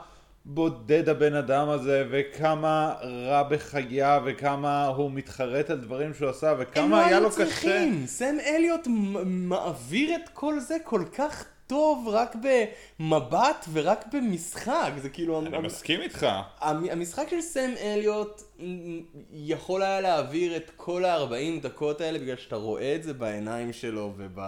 בודד 0.45 1.09
הבן 1.09 1.35
אדם 1.35 1.69
הזה, 1.69 2.05
וכמה 2.11 2.95
רע 3.03 3.43
בחייו, 3.43 4.23
וכמה 4.27 4.87
הוא 4.87 5.11
מתחרט 5.11 5.71
על 5.71 5.79
דברים 5.79 6.15
שהוא 6.15 6.29
עשה, 6.29 6.51
הם 6.51 6.57
וכמה 6.61 6.89
לא 6.89 6.97
היה 6.97 7.07
היו 7.07 7.23
לו 7.23 7.31
קשה. 7.31 7.37
צריכים. 7.37 8.07
סם 8.07 8.37
אליוט 8.47 8.87
מעביר 9.25 10.15
את 10.15 10.29
כל 10.33 10.61
זה 10.61 10.77
כל 10.85 11.03
כך 11.15 11.45
טוב 11.67 12.09
רק 12.09 12.37
במבט 13.01 13.65
ורק 13.73 14.05
במשחק. 14.13 14.93
זה 14.97 15.09
כאילו... 15.09 15.41
אני 15.41 15.59
מסכים 15.59 16.01
איתך. 16.01 16.27
המ- 16.61 16.89
המשחק 16.91 17.27
של 17.31 17.41
סם 17.41 17.71
אליוט 17.81 18.43
יכול 19.33 19.83
היה 19.83 20.01
להעביר 20.01 20.57
את 20.57 20.71
כל 20.77 21.05
ה-40 21.05 21.63
דקות 21.63 22.01
האלה 22.01 22.19
בגלל 22.19 22.37
שאתה 22.37 22.57
רואה 22.57 22.95
את 22.95 23.03
זה 23.03 23.15
בעיניים 23.15 23.73
שלו 23.73 24.13
וב... 24.17 24.39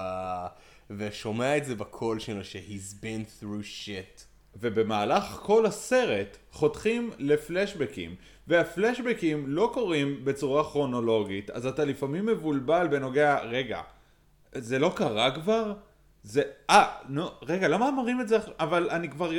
ושומע 0.91 1.57
את 1.57 1.65
זה 1.65 1.75
בקול 1.75 2.19
שלו 2.19 2.45
ש-he's 2.45 2.95
been 3.03 3.43
through 3.43 3.65
shit. 3.87 4.23
ובמהלך 4.61 5.25
כל 5.43 5.67
הסרט 5.67 6.37
חותכים 6.53 7.11
לפלשבקים, 7.19 8.15
והפלשבקים 8.47 9.45
לא 9.47 9.71
קורים 9.75 10.25
בצורה 10.25 10.65
כרונולוגית, 10.65 11.51
אז 11.51 11.67
אתה 11.67 11.85
לפעמים 11.85 12.27
מבולבל 12.27 12.87
בנוגע, 12.89 13.39
רגע, 13.43 13.81
זה 14.55 14.79
לא 14.79 14.93
קרה 14.97 15.31
כבר? 15.35 15.73
זה, 16.23 16.43
אה, 16.71 16.85
נו, 17.09 17.27
רגע, 17.43 17.69
למה 17.69 17.91
מראים 17.91 18.21
את 18.21 18.29
זה 18.29 18.37
עכשיו? 18.37 18.53
אבל 18.61 18.91
אני 18.91 19.11
כבר, 19.11 19.31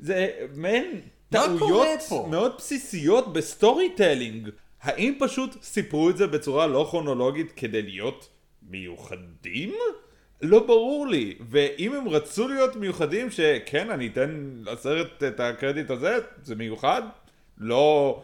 זה 0.00 0.30
מעין 0.56 1.00
טעויות? 1.28 2.00
מאוד 2.30 2.52
בסיסיות 2.58 3.32
ב 3.32 3.90
storytelling. 3.96 4.48
האם 4.82 5.14
פשוט 5.18 5.62
סיפרו 5.62 6.10
את 6.10 6.16
זה 6.16 6.26
בצורה 6.26 6.66
לא 6.66 6.86
כרונולוגית 6.90 7.52
כדי 7.56 7.82
להיות 7.82 8.28
מיוחדים? 8.70 9.74
לא 10.42 10.66
ברור 10.66 11.06
לי, 11.06 11.34
ואם 11.50 11.94
הם 11.94 12.08
רצו 12.08 12.48
להיות 12.48 12.76
מיוחדים, 12.76 13.30
שכן, 13.30 13.90
אני 13.90 14.06
אתן 14.06 14.50
לסרט 14.64 15.22
את 15.22 15.40
הקרדיט 15.40 15.90
הזה, 15.90 16.18
זה 16.42 16.54
מיוחד, 16.54 17.02
לא 17.58 18.22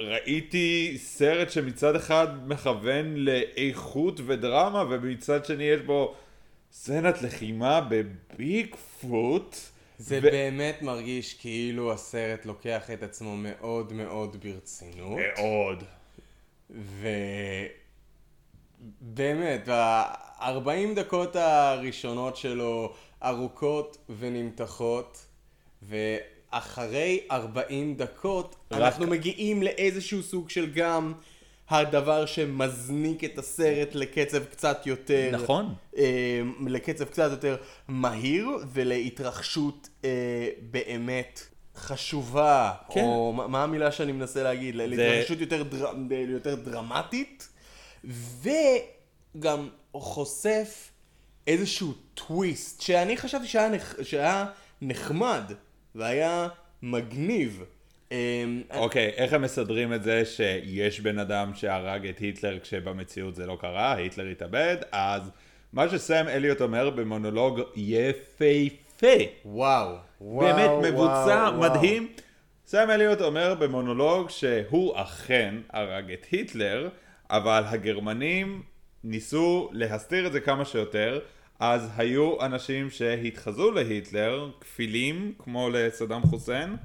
ראיתי 0.00 0.94
סרט 0.98 1.50
שמצד 1.50 1.96
אחד 1.96 2.26
מכוון 2.46 3.16
לאיכות 3.16 4.20
ודרמה, 4.26 4.84
ומצד 4.90 5.44
שני 5.44 5.64
יש 5.64 5.80
בו 5.80 6.14
סצנת 6.72 7.22
לחימה 7.22 7.80
בביג 7.90 8.74
פוט. 9.00 9.56
זה 9.98 10.18
ו- 10.18 10.22
באמת 10.22 10.82
מרגיש 10.82 11.34
כאילו 11.34 11.92
הסרט 11.92 12.46
לוקח 12.46 12.90
את 12.90 13.02
עצמו 13.02 13.36
מאוד 13.36 13.92
מאוד 13.92 14.36
ברצינות. 14.44 15.18
מאוד. 15.36 15.84
ובאמת, 19.02 19.68
ה-40 19.68 20.68
דקות 20.96 21.36
הראשונות 21.36 22.36
שלו 22.36 22.92
ארוכות 23.22 23.96
ונמתחות, 24.18 25.26
ואחרי 25.82 27.20
40 27.30 27.94
דקות 27.94 28.56
רק- 28.70 28.80
אנחנו 28.82 29.06
מגיעים 29.06 29.62
לאיזשהו 29.62 30.22
סוג 30.22 30.50
של 30.50 30.70
גם 30.72 31.12
הדבר 31.70 32.26
שמזניק 32.26 33.24
את 33.24 33.38
הסרט 33.38 33.94
לקצב 33.94 34.44
קצת 34.44 34.86
יותר... 34.86 35.30
נכון. 35.32 35.74
אה, 35.96 36.40
לקצב 36.66 37.04
קצת 37.04 37.30
יותר 37.30 37.56
מהיר 37.88 38.48
ולהתרחשות 38.72 39.88
אה, 40.04 40.48
באמת 40.70 41.40
חשובה, 41.76 42.72
כן. 42.90 43.04
או 43.04 43.32
מה, 43.32 43.62
המילה 43.62 43.92
שאני 43.92 44.12
מנסה 44.12 44.42
להגיד? 44.42 44.76
זה... 44.76 44.86
להתרחשות 44.86 45.40
יותר, 45.40 45.62
דר... 45.62 45.92
יותר 46.28 46.54
דרמטית, 46.54 47.48
וגם 49.34 49.68
חושף 49.92 50.90
איזשהו 51.46 51.92
טוויסט 52.14 52.80
שאני 52.80 53.16
חשבתי 53.16 53.46
שהיה, 53.46 53.68
נח... 53.68 53.94
שהיה 54.02 54.46
נחמד 54.82 55.52
והיה 55.94 56.48
מגניב. 56.82 57.64
אה, 58.12 58.44
אוקיי, 58.74 59.08
איך 59.16 59.32
הם 59.32 59.42
מסדרים 59.42 59.94
את 59.94 60.02
זה 60.02 60.24
שיש 60.24 61.00
בן 61.00 61.18
אדם 61.18 61.54
שהרג 61.54 62.06
את 62.06 62.18
היטלר 62.18 62.58
כשבמציאות 62.60 63.34
זה 63.34 63.46
לא 63.46 63.56
קרה, 63.60 63.94
היטלר 63.94 64.26
התאבד, 64.26 64.76
אז 64.92 65.30
מה 65.72 65.88
שסם 65.88 66.24
אליוט 66.28 66.60
אומר 66.60 66.90
במונולוג 66.90 67.60
יפהפה. 67.76 69.06
וואו, 69.44 69.94
וואו, 70.20 70.46
באמת 70.46 70.70
מבוצע, 70.82 71.50
וואו, 71.50 71.58
וואו. 71.58 71.70
מדהים. 71.70 72.08
סם 72.66 72.90
אליוט 72.90 73.20
אומר 73.20 73.54
במונולוג 73.54 74.30
שהוא 74.30 74.92
אכן 74.96 75.54
הרג 75.70 76.12
את 76.12 76.26
היטלר, 76.30 76.88
אבל 77.30 77.62
הגרמנים 77.66 78.62
ניסו 79.04 79.70
להסתיר 79.72 80.26
את 80.26 80.32
זה 80.32 80.40
כמה 80.40 80.64
שיותר, 80.64 81.20
אז 81.60 81.90
היו 81.96 82.44
אנשים 82.44 82.90
שהתחזו 82.90 83.70
להיטלר, 83.70 84.50
כפילים, 84.60 85.32
כמו 85.38 85.70
לסדאם 85.70 86.22
חוסיין, 86.22 86.76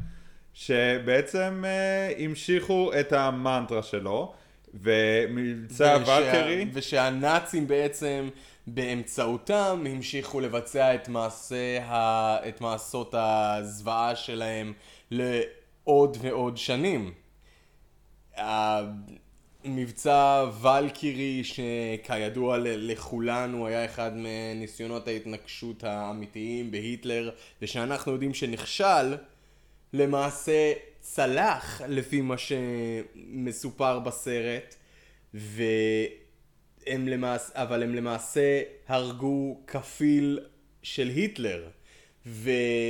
שבעצם 0.53 1.63
אה, 1.65 2.13
המשיכו 2.25 2.91
את 2.99 3.13
המנטרה 3.13 3.83
שלו, 3.83 4.33
ומבצע 4.73 5.97
ושה- 6.01 6.11
ולקרי, 6.11 6.65
ושהנאצים 6.73 7.67
בעצם 7.67 8.29
באמצעותם 8.67 9.83
המשיכו 9.89 10.39
לבצע 10.39 10.95
את 10.95 11.09
מעשה 11.09 11.83
ה... 11.83 12.49
את 12.49 12.61
מעשות 12.61 13.15
הזוועה 13.17 14.15
שלהם 14.15 14.73
לעוד 15.11 16.17
ועוד 16.21 16.57
שנים. 16.57 17.13
המבצע 19.65 20.45
ולקירי 20.61 21.43
שכידוע 21.43 22.57
לכולנו 22.61 23.67
היה 23.67 23.85
אחד 23.85 24.11
מניסיונות 24.15 25.07
ההתנקשות 25.07 25.83
האמיתיים 25.83 26.71
בהיטלר 26.71 27.29
ושאנחנו 27.61 28.11
יודעים 28.11 28.33
שנכשל 28.33 29.15
למעשה 29.93 30.73
צלח 30.99 31.81
לפי 31.87 32.21
מה 32.21 32.35
שמסופר 32.37 33.99
בסרט 33.99 34.75
והם 35.33 37.07
למעשה, 37.07 37.53
אבל 37.53 37.83
הם 37.83 37.95
למעשה 37.95 38.61
הרגו 38.87 39.61
כפיל 39.67 40.39
של 40.83 41.07
היטלר. 41.07 41.69
ועוד 42.25 42.81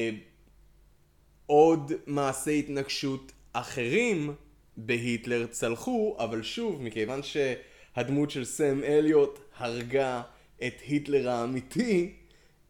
מעשי 2.07 2.59
התנגשות 2.59 3.31
אחרים 3.53 4.33
בהיטלר 4.77 5.47
צלחו, 5.47 6.15
אבל 6.19 6.43
שוב, 6.43 6.81
מכיוון 6.81 7.21
שהדמות 7.23 8.31
של 8.31 8.45
סם 8.45 8.83
אליוט 8.83 9.39
הרגה 9.57 10.21
את 10.67 10.73
היטלר 10.85 11.29
האמיתי, 11.29 12.13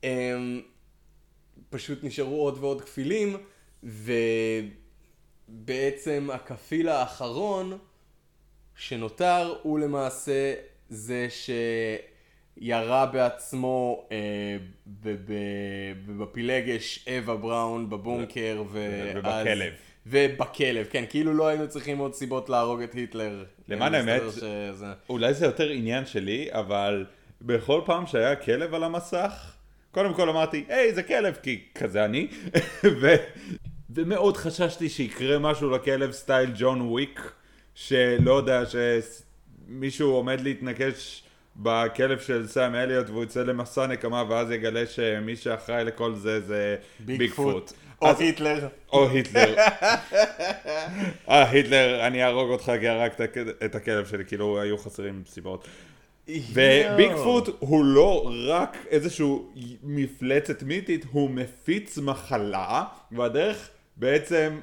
הם 0.04 0.62
פשוט 1.70 2.04
נשארו 2.04 2.42
עוד 2.42 2.58
ועוד 2.58 2.82
כפילים, 2.82 3.38
ובעצם 5.50 6.30
הכפיל 6.34 6.90
האחרון 6.90 7.78
שנותר 8.76 9.54
הוא 9.62 9.80
למעשה 9.80 10.54
זה 10.90 11.28
שירה 12.60 13.06
בעצמו 13.06 14.08
אה, 14.12 14.58
בפילגש 16.18 17.06
אווה 17.08 17.36
בראון 17.36 17.90
בבונקר 17.90 18.64
ואז- 18.72 19.16
ובכלב. 19.16 19.74
ובכלב, 20.08 20.88
כן, 20.90 21.04
כאילו 21.10 21.34
לא 21.34 21.48
היינו 21.48 21.68
צריכים 21.70 21.98
עוד 21.98 22.14
סיבות 22.14 22.50
להרוג 22.50 22.82
את 22.82 22.94
היטלר. 22.94 23.46
למען 23.68 23.96
מסתבר 23.96 24.12
האמת, 24.12 24.32
שזה... 24.34 24.86
אולי 25.10 25.34
זה 25.34 25.46
יותר 25.46 25.70
עניין 25.70 26.06
שלי, 26.06 26.48
אבל 26.52 27.06
בכל 27.42 27.82
פעם 27.86 28.08
שהיה 28.08 28.36
כלב 28.36 28.74
על 28.74 28.84
המסך, 28.84 29.54
קודם 29.92 30.14
כל 30.14 30.30
אמרתי, 30.30 30.66
היי, 30.70 30.94
זה 30.94 31.04
כלב, 31.04 31.36
כי 31.44 31.64
כזה 31.76 32.06
אני, 32.06 32.28
ו... 33.02 33.08
ומאוד 33.96 34.38
חששתי 34.38 34.90
שיקרה 34.90 35.40
משהו 35.40 35.70
לכלב 35.70 36.12
סטייל 36.12 36.52
ג'ון 36.58 36.82
וויק, 36.82 37.32
שלא 37.76 38.34
יודע, 38.34 38.64
שמישהו 38.66 40.12
עומד 40.12 40.42
להתנקש 40.42 41.24
בכלב 41.56 42.20
של 42.20 42.48
סאם 42.48 42.76
אליוט 42.76 43.10
והוא 43.10 43.24
יצא 43.24 43.44
למסע 43.44 43.88
נקמה 43.88 44.24
ואז 44.30 44.52
יגלה 44.52 44.86
שמי 44.86 45.36
שאחראי 45.36 45.84
לכל 45.84 46.14
זה 46.16 46.40
זה 46.40 46.76
ביג 47.00 47.32
פוט. 47.34 47.74
או 48.02 48.08
אז- 48.08 48.20
היטלר. 48.22 48.68
או 48.94 49.10
היטלר. 49.10 49.56
אה, 51.30 51.50
היטלר, 51.50 52.08
אני 52.08 52.24
אהרוג 52.24 52.50
אותך 52.50 52.72
כי 52.80 52.88
הרגת 52.88 53.22
את 53.66 53.76
הכלב 53.76 54.06
שלי, 54.08 54.26
כאילו 54.26 54.62
היו 54.62 54.78
חסרים 54.78 55.24
סיבות. 55.28 55.68
וביגפוט 56.28 57.50
הוא 57.60 57.86
לא 57.86 58.32
רק 58.48 58.78
איזשהו 58.90 59.54
מפלצת 59.84 60.64
מיתית, 60.64 61.06
הוא 61.12 61.30
מפיץ 61.30 61.98
מחלה, 61.98 62.84
והדרך 63.12 63.70
בעצם 63.96 64.60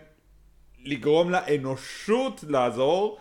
לגרום 0.84 1.30
לאנושות 1.30 2.44
לעזור 2.48 3.18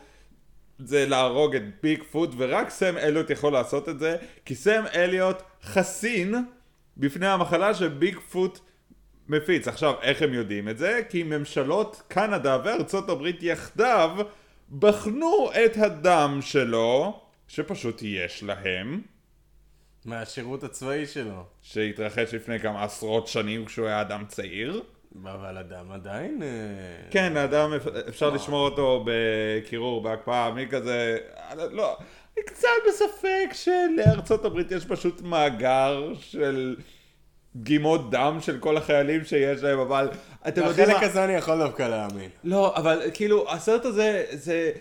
זה 0.79 1.05
להרוג 1.05 1.55
את 1.55 1.61
ביגפוט, 1.83 2.29
ורק 2.37 2.69
סם 2.69 2.97
אליוט 2.97 3.29
יכול 3.29 3.53
לעשות 3.53 3.89
את 3.89 3.99
זה, 3.99 4.17
כי 4.45 4.55
סם 4.55 4.83
אליוט 4.93 5.41
חסין 5.63 6.35
בפני 6.97 7.27
המחלה 7.27 7.73
שביגפוט 7.73 8.59
מפיץ. 9.27 9.67
עכשיו, 9.67 9.93
איך 10.01 10.21
הם 10.21 10.33
יודעים 10.33 10.69
את 10.69 10.77
זה? 10.77 11.01
כי 11.09 11.23
ממשלות 11.23 12.01
קנדה 12.07 12.57
וארצות 12.63 13.09
הברית 13.09 13.43
יחדיו 13.43 14.17
בחנו 14.79 15.49
את 15.65 15.77
הדם 15.77 16.39
שלו, 16.41 17.21
שפשוט 17.47 18.01
יש 18.01 18.43
להם, 18.43 19.01
מהשירות 20.05 20.63
הצבאי 20.63 21.05
שלו. 21.05 21.43
שהתרחש 21.61 22.33
לפני 22.33 22.59
כמה 22.59 22.83
עשרות 22.83 23.27
שנים 23.27 23.65
כשהוא 23.65 23.87
היה 23.87 24.01
אדם 24.01 24.23
צעיר. 24.27 24.81
אבל 25.23 25.57
אדם 25.57 25.91
עדיין... 25.91 26.43
אה, 26.43 26.47
כן, 27.11 27.37
האדם, 27.37 27.73
אפשר 28.09 28.29
לשמור 28.29 28.65
אותו 28.65 29.05
בקירור, 29.05 30.01
בהקפאה, 30.01 30.51
מי 30.51 30.67
כזה... 30.67 31.17
לא, 31.71 31.97
אני 32.37 32.45
קצת 32.45 32.67
בספק 32.87 33.49
שלארצות 33.53 34.45
הברית 34.45 34.71
יש 34.71 34.85
פשוט 34.85 35.21
מאגר 35.21 36.13
של 36.19 36.75
דגימות 37.55 38.11
דם 38.11 38.37
של 38.41 38.59
כל 38.59 38.77
החיילים 38.77 39.25
שיש 39.25 39.63
להם, 39.63 39.79
אבל 39.79 40.09
אתם 40.47 40.63
יודעים 40.63 40.89
מה... 40.89 40.99
הזה 40.99 41.23
אני 41.23 41.33
יכול 41.33 41.57
דווקא 41.57 41.83
להאמין. 41.83 42.29
לא, 42.43 42.75
אבל 42.75 43.01
כאילו, 43.13 43.51
הסרט 43.51 43.85
הזה, 43.85 44.25
זה... 44.31 44.71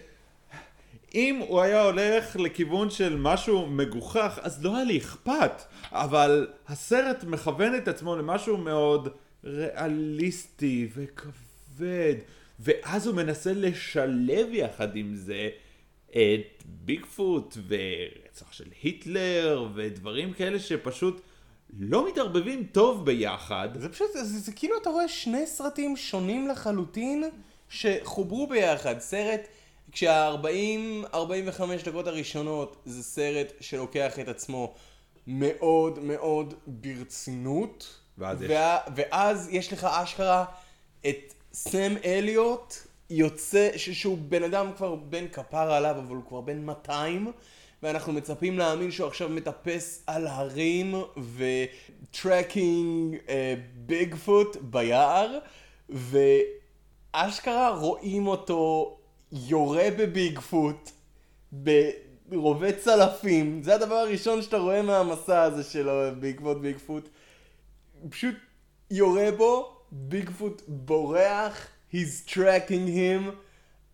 אם 1.14 1.42
הוא 1.48 1.60
היה 1.60 1.82
הולך 1.82 2.36
לכיוון 2.36 2.90
של 2.90 3.16
משהו 3.16 3.66
מגוחך, 3.66 4.38
אז 4.42 4.64
לא 4.64 4.76
היה 4.76 4.84
לי 4.84 4.98
אכפת. 4.98 5.62
אבל 5.92 6.46
הסרט 6.68 7.24
מכוון 7.24 7.74
את 7.74 7.88
עצמו 7.88 8.16
למשהו 8.16 8.56
מאוד 8.56 9.08
ריאליסטי 9.44 10.88
וכבד, 10.94 12.14
ואז 12.60 13.06
הוא 13.06 13.14
מנסה 13.14 13.52
לשלב 13.52 14.48
יחד 14.52 14.96
עם 14.96 15.14
זה 15.14 15.48
את 16.10 16.62
ביגפוט 16.64 17.56
ורצח 17.68 18.52
של 18.52 18.68
היטלר 18.82 19.68
ודברים 19.74 20.32
כאלה 20.32 20.58
שפשוט 20.58 21.20
לא 21.78 22.08
מתערבבים 22.08 22.66
טוב 22.72 23.06
ביחד. 23.06 23.68
זה 23.74 23.88
פשוט, 23.88 24.12
זה, 24.12 24.24
זה 24.24 24.52
כאילו 24.52 24.76
אתה 24.82 24.90
רואה 24.90 25.08
שני 25.08 25.46
סרטים 25.46 25.96
שונים 25.96 26.48
לחלוטין 26.48 27.24
שחוברו 27.68 28.46
ביחד. 28.46 28.98
סרט, 28.98 29.40
כשה-40-45 29.92 31.62
דקות 31.84 32.06
הראשונות 32.06 32.76
זה 32.84 33.02
סרט 33.02 33.52
שלוקח 33.60 34.18
את 34.18 34.28
עצמו 34.28 34.74
מאוד 35.26 35.98
מאוד 35.98 36.54
ברצינות. 36.66 37.97
ואז 38.18 38.42
יש- 38.42 38.50
ואז 38.96 39.48
יש 39.52 39.72
לך 39.72 39.84
אשכרה 39.84 40.44
את 41.08 41.34
סם 41.52 41.94
אליוט 42.04 42.74
יוצא, 43.10 43.70
ש- 43.76 43.90
שהוא 43.90 44.18
בן 44.28 44.42
אדם 44.42 44.70
כבר 44.76 44.94
בן 44.94 45.28
כפרה 45.32 45.72
עליו, 45.72 45.96
אבל 45.98 46.14
הוא 46.16 46.24
כבר 46.28 46.40
בן 46.40 46.64
200. 46.64 47.32
ואנחנו 47.82 48.12
מצפים 48.12 48.58
להאמין 48.58 48.90
שהוא 48.90 49.06
עכשיו 49.06 49.28
מטפס 49.28 50.02
על 50.06 50.26
הרים 50.26 50.94
ו 51.36 51.56
tracking 51.56 53.16
ביג 53.86 54.14
פוט 54.14 54.56
ביער 54.60 55.38
ואשכרה 55.88 57.70
רואים 57.70 58.26
אותו 58.26 58.96
יורה 59.32 59.88
בביג 59.98 60.38
פוט 60.38 60.90
ברובה 62.28 62.72
צלפים 62.72 63.62
זה 63.62 63.74
הדבר 63.74 63.94
הראשון 63.94 64.42
שאתה 64.42 64.56
רואה 64.58 64.82
מהמסע 64.82 65.42
הזה 65.42 65.64
שלו 65.64 65.92
ביג 66.20 66.40
פוט 66.40 66.56
ביג 66.56 66.76
פוט 66.86 67.08
פשוט 68.10 68.34
יורה 68.90 69.30
בו 69.36 69.76
ביג 69.92 70.30
פוט 70.30 70.62
בורח 70.68 71.66
he's 71.92 72.28
tracking 72.30 72.88
him 72.88 73.30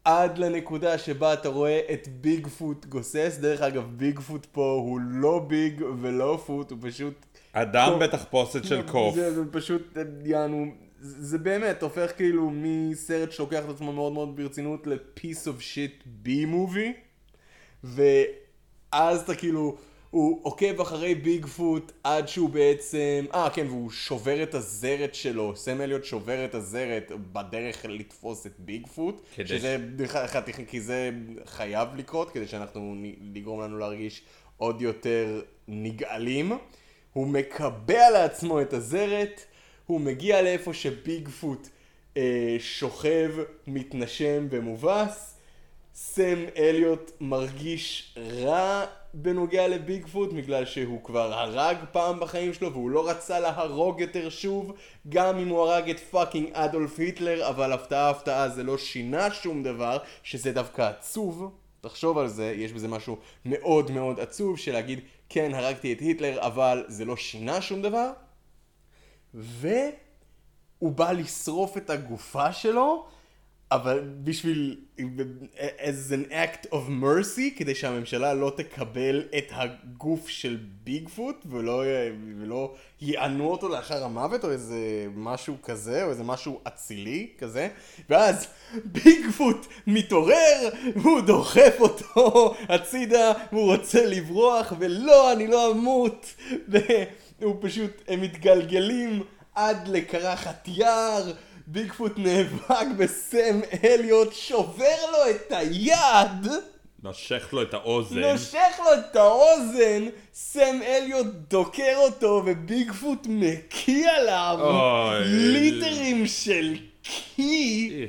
עד 0.05 0.39
לנקודה 0.39 0.99
שבה 0.99 1.33
אתה 1.33 1.49
רואה 1.49 1.81
את 1.93 2.09
ביג 2.09 2.47
פוט 2.47 2.87
גוסס, 2.87 3.39
דרך 3.41 3.61
אגב 3.61 3.91
ביג 3.97 4.21
פוט 4.21 4.47
פה 4.53 4.81
הוא 4.85 5.01
לא 5.01 5.45
ביג 5.49 5.83
ולא 6.01 6.43
פוט, 6.47 6.71
הוא 6.71 6.79
פשוט... 6.83 7.27
אדם 7.53 7.93
קוף. 7.93 8.03
בתחפושת 8.03 8.65
של 8.65 8.83
קוף. 8.83 9.15
זה, 9.15 9.35
זה 9.35 9.43
פשוט, 9.53 9.97
יענו, 10.25 10.67
זה 11.01 11.39
באמת 11.39 11.83
הופך 11.83 12.13
כאילו 12.17 12.51
מסרט 12.55 13.33
שלוקח 13.33 13.65
את 13.65 13.71
עצמו 13.71 13.93
מאוד 13.93 14.13
מאוד 14.13 14.37
ברצינות 14.37 14.87
ל-piece 14.87 15.47
of 15.47 15.61
shit 15.61 16.03
B 16.07 16.45
movie, 16.45 16.93
ואז 17.85 19.21
אתה 19.23 19.35
כאילו, 19.35 19.77
הוא 20.15 20.41
עוקב 20.43 20.81
אחרי 20.81 21.15
ביג 21.15 21.47
פוט 21.47 21.93
עד 22.05 22.29
שהוא 22.29 22.51
בעצם, 22.51 23.25
אה 23.35 23.51
כן, 23.51 23.67
והוא 23.67 23.91
שובר 23.91 24.43
את 24.43 24.55
הזרת 24.55 25.15
שלו, 25.15 25.57
סם 25.57 25.81
אליוט 25.81 26.05
שובר 26.05 26.45
את 26.45 26.55
הזרת 26.55 27.13
בדרך 27.33 27.85
לתפוס 27.89 28.47
את 28.47 28.53
ביג 28.59 28.87
פוט, 28.87 29.21
כדי 29.35 29.47
שזה 29.59 29.77
כי 30.69 30.81
זה 30.81 31.11
חייב 31.45 31.89
לקרות, 31.97 32.31
כדי 32.31 32.47
שאנחנו, 32.47 32.95
נ- 32.97 33.37
לגרום 33.37 33.61
לנו 33.61 33.79
להרגיש 33.79 34.23
עוד 34.57 34.83
יותר 34.83 35.43
נגעלים. 35.69 36.53
הוא 37.13 37.27
מקבע 37.27 38.11
לעצמו 38.11 38.61
את 38.61 38.73
הזרת, 38.73 39.41
הוא 39.87 40.01
מגיע 40.01 40.43
לאיפה 40.43 40.75
שביג 40.75 41.29
פוט 41.29 41.69
אה, 42.17 42.57
שוכב, 42.59 43.31
מתנשם 43.67 44.47
ומובס, 44.51 45.37
סם 45.95 46.45
אליוט 46.57 47.11
מרגיש 47.21 48.15
רע 48.43 48.85
בנוגע 49.17 49.69
לביגפוט 49.69 50.33
בגלל 50.33 50.65
שהוא 50.65 51.05
כבר 51.05 51.33
הרג 51.35 51.77
פעם 51.93 52.21
בחיים 52.21 52.55
שלו 52.55 52.73
והוא 52.73 52.91
לא 52.91 53.09
רצה 53.09 53.41
להרוג 53.41 54.01
יותר 54.01 54.29
שוב 54.29 54.73
גם 55.09 55.39
אם 55.39 55.49
הוא 55.49 55.61
הרג 55.61 55.91
את 55.91 56.01
fucking 56.01 56.49
אדולף 56.53 56.99
היטלר 56.99 57.49
אבל 57.49 57.73
הפתעה 57.73 58.11
הפתעה 58.11 58.49
זה 58.49 58.63
לא 58.63 58.79
שינה 58.79 59.31
שום 59.31 59.63
דבר 59.63 59.99
שזה 60.23 60.53
דווקא 60.53 60.83
עצוב. 60.83 61.51
תחשוב 61.81 62.19
על 62.19 62.29
זה, 62.29 62.55
יש 62.57 62.73
בזה 62.73 62.89
משהו 62.89 63.19
מאוד 63.45 63.91
מאוד 63.91 64.21
עצוב 64.21 64.59
של 64.59 64.73
להגיד 64.73 65.01
כן 65.29 65.55
הרגתי 65.55 65.93
את 65.93 66.01
היטלר 66.01 66.47
אבל 66.47 66.85
זה 66.89 67.05
לא 67.05 67.17
שינה 67.17 67.61
שום 67.61 67.83
דבר. 67.83 68.11
והוא 69.35 69.93
בא 70.81 71.13
לשרוף 71.13 71.77
את 71.77 71.91
הגופה 71.91 72.53
שלו 72.53 73.07
אבל 73.73 74.01
בשביל, 74.25 74.77
as 75.79 76.13
an 76.13 76.31
act 76.31 76.67
of 76.71 76.89
mercy, 77.03 77.57
כדי 77.57 77.75
שהממשלה 77.75 78.35
לא 78.35 78.53
תקבל 78.57 79.23
את 79.39 79.45
הגוף 79.51 80.29
של 80.29 80.59
ביגפוט 80.85 81.47
ולא, 81.47 81.83
ולא 82.39 82.75
יענו 83.01 83.51
אותו 83.51 83.69
לאחר 83.69 84.05
המוות 84.05 84.45
או 84.45 84.51
איזה 84.51 85.07
משהו 85.15 85.57
כזה, 85.63 86.05
או 86.05 86.11
איזה 86.11 86.25
משהו 86.25 86.61
אצילי 86.69 87.29
כזה, 87.39 87.69
ואז 88.11 88.47
ביגפוט 88.85 89.67
מתעורר, 89.87 90.69
והוא 90.97 91.21
דוחף 91.21 91.77
אותו 91.81 92.55
הצידה, 92.69 93.33
והוא 93.53 93.77
רוצה 93.77 94.07
לברוח, 94.07 94.73
ולא, 94.79 95.33
אני 95.33 95.47
לא 95.47 95.73
אמות, 95.73 96.35
והוא 96.69 97.57
פשוט, 97.61 98.03
הם 98.09 98.21
מתגלגלים 98.21 99.23
עד 99.55 99.89
לקרחת 99.89 100.69
יער. 100.69 101.33
ביגפוט 101.67 102.13
נאבק 102.17 102.87
בסם 102.99 103.61
אליוט, 103.85 104.33
שובר 104.33 105.11
לו 105.13 105.31
את 105.31 105.53
היד, 105.53 106.47
נושך 107.03 107.49
לו 107.53 107.63
את 107.63 107.75
האוזן. 107.75 108.21
נושך 108.21 108.79
לו 108.79 108.95
את 108.95 109.17
האוזן, 109.17 110.09
סם 110.35 110.81
אליוט 110.83 111.27
דוקר 111.27 111.97
אותו 111.97 112.43
וביגפוט 112.47 113.27
מקיא 113.29 114.11
עליו 114.11 114.59
אוי. 114.61 115.25
ליטרים 115.25 116.27
של 116.27 116.77
קי. 117.03 118.07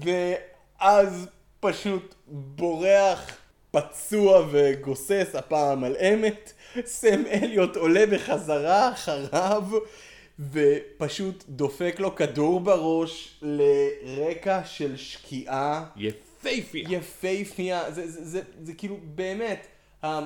ואז 0.00 1.26
פשוט 1.60 2.14
בורח 2.26 3.36
פצוע 3.70 4.46
וגוסס, 4.50 5.28
הפעם 5.34 5.84
על 5.84 5.96
אמת, 5.96 6.52
סם 6.84 7.22
אליוט 7.26 7.76
עולה 7.76 8.06
בחזרה 8.06 8.92
אחריו 8.92 9.62
ופשוט 10.40 11.44
דופק 11.48 11.96
לו 11.98 12.14
כדור 12.16 12.60
בראש 12.60 13.42
לרקע 13.42 14.64
של 14.64 14.96
שקיעה 14.96 15.90
יפייפייה. 15.96 16.88
יפייפייה, 16.90 17.90
זה, 17.90 18.10
זה, 18.10 18.24
זה, 18.24 18.42
זה 18.62 18.72
כאילו 18.74 18.96
באמת, 19.14 19.66
ה- 20.04 20.18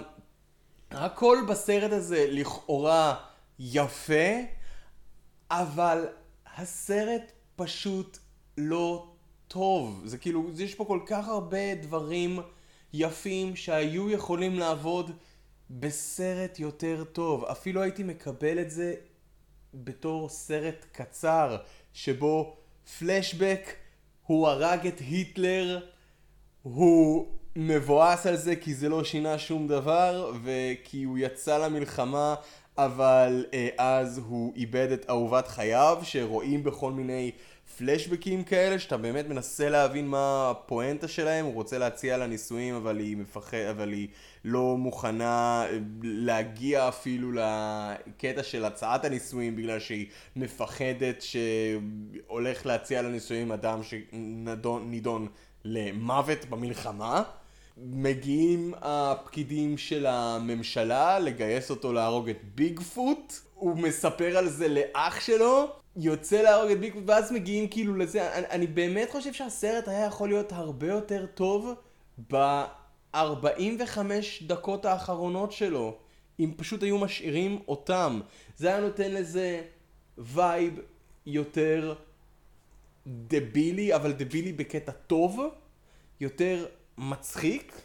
הכל 0.90 1.38
בסרט 1.48 1.92
הזה 1.92 2.26
לכאורה 2.28 3.14
יפה, 3.58 4.34
אבל 5.50 6.06
הסרט 6.56 7.32
פשוט 7.56 8.18
לא 8.58 9.06
טוב. 9.48 10.02
זה 10.04 10.18
כאילו, 10.18 10.50
יש 10.58 10.74
פה 10.74 10.84
כל 10.84 11.00
כך 11.06 11.28
הרבה 11.28 11.74
דברים 11.74 12.38
יפים 12.92 13.56
שהיו 13.56 14.10
יכולים 14.10 14.58
לעבוד 14.58 15.10
בסרט 15.70 16.58
יותר 16.58 17.04
טוב. 17.12 17.44
אפילו 17.44 17.82
הייתי 17.82 18.02
מקבל 18.02 18.58
את 18.58 18.70
זה 18.70 18.94
בתור 19.74 20.28
סרט 20.28 20.86
קצר, 20.92 21.56
שבו 21.92 22.56
פלשבק, 22.98 23.74
הוא 24.26 24.48
הרג 24.48 24.86
את 24.86 24.98
היטלר, 24.98 25.80
הוא 26.62 27.26
מבואס 27.56 28.26
על 28.26 28.36
זה 28.36 28.56
כי 28.56 28.74
זה 28.74 28.88
לא 28.88 29.04
שינה 29.04 29.38
שום 29.38 29.68
דבר, 29.68 30.32
וכי 30.44 31.02
הוא 31.02 31.18
יצא 31.18 31.66
למלחמה, 31.66 32.34
אבל 32.78 33.46
אה, 33.54 33.68
אז 33.78 34.18
הוא 34.18 34.52
איבד 34.56 34.92
את 34.92 35.10
אהובת 35.10 35.48
חייו, 35.48 35.98
שרואים 36.02 36.64
בכל 36.64 36.92
מיני 36.92 37.30
פלשבקים 37.78 38.44
כאלה, 38.44 38.78
שאתה 38.78 38.96
באמת 38.96 39.28
מנסה 39.28 39.68
להבין 39.68 40.06
מה 40.06 40.50
הפואנטה 40.50 41.08
שלהם, 41.08 41.44
הוא 41.44 41.54
רוצה 41.54 41.78
להציע 41.78 42.16
לה 42.16 42.26
נישואים, 42.26 42.74
אבל 42.74 42.98
היא 42.98 43.16
מפחד, 43.16 43.56
אבל 43.70 43.92
היא 43.92 44.08
לא 44.44 44.76
מוכנה 44.76 45.64
אה, 45.70 45.78
להגיע 46.02 46.88
אפילו 46.88 47.32
לקטע 47.32 48.42
של 48.42 48.64
הצעת 48.64 49.04
הנישואים, 49.04 49.56
בגלל 49.56 49.80
שהיא 49.80 50.06
מפחדת 50.36 51.22
שהולך 51.22 52.66
להציע 52.66 53.02
לה 53.02 53.08
נישואים 53.08 53.52
אדם 53.52 53.80
שנידון 53.82 55.28
למוות 55.64 56.44
במלחמה. 56.44 57.22
מגיעים 57.76 58.74
הפקידים 58.80 59.78
של 59.78 60.06
הממשלה 60.06 61.18
לגייס 61.18 61.70
אותו 61.70 61.92
להרוג 61.92 62.28
את 62.28 62.44
ביגפוט, 62.54 63.32
הוא 63.54 63.76
מספר 63.76 64.36
על 64.36 64.48
זה 64.48 64.68
לאח 64.68 65.20
שלו, 65.20 65.83
יוצא 65.96 66.42
להרוג 66.42 66.70
את 66.70 66.80
ביגפוט, 66.80 67.02
ואז 67.06 67.32
מגיעים 67.32 67.68
כאילו 67.68 67.96
לזה, 67.96 68.34
אני, 68.38 68.46
אני 68.46 68.66
באמת 68.66 69.10
חושב 69.10 69.32
שהסרט 69.32 69.88
היה 69.88 70.06
יכול 70.06 70.28
להיות 70.28 70.52
הרבה 70.52 70.86
יותר 70.86 71.26
טוב 71.34 71.74
ב-45 72.32 73.98
דקות 74.46 74.84
האחרונות 74.84 75.52
שלו, 75.52 75.96
אם 76.40 76.52
פשוט 76.56 76.82
היו 76.82 76.98
משאירים 76.98 77.62
אותם. 77.68 78.20
זה 78.56 78.68
היה 78.68 78.80
נותן 78.80 79.12
לזה 79.12 79.62
vibe 80.18 80.80
יותר 81.26 81.94
דבילי, 83.06 83.94
אבל 83.94 84.12
דבילי 84.12 84.52
בקטע 84.52 84.92
טוב, 84.92 85.40
יותר 86.20 86.66
מצחיק, 86.98 87.80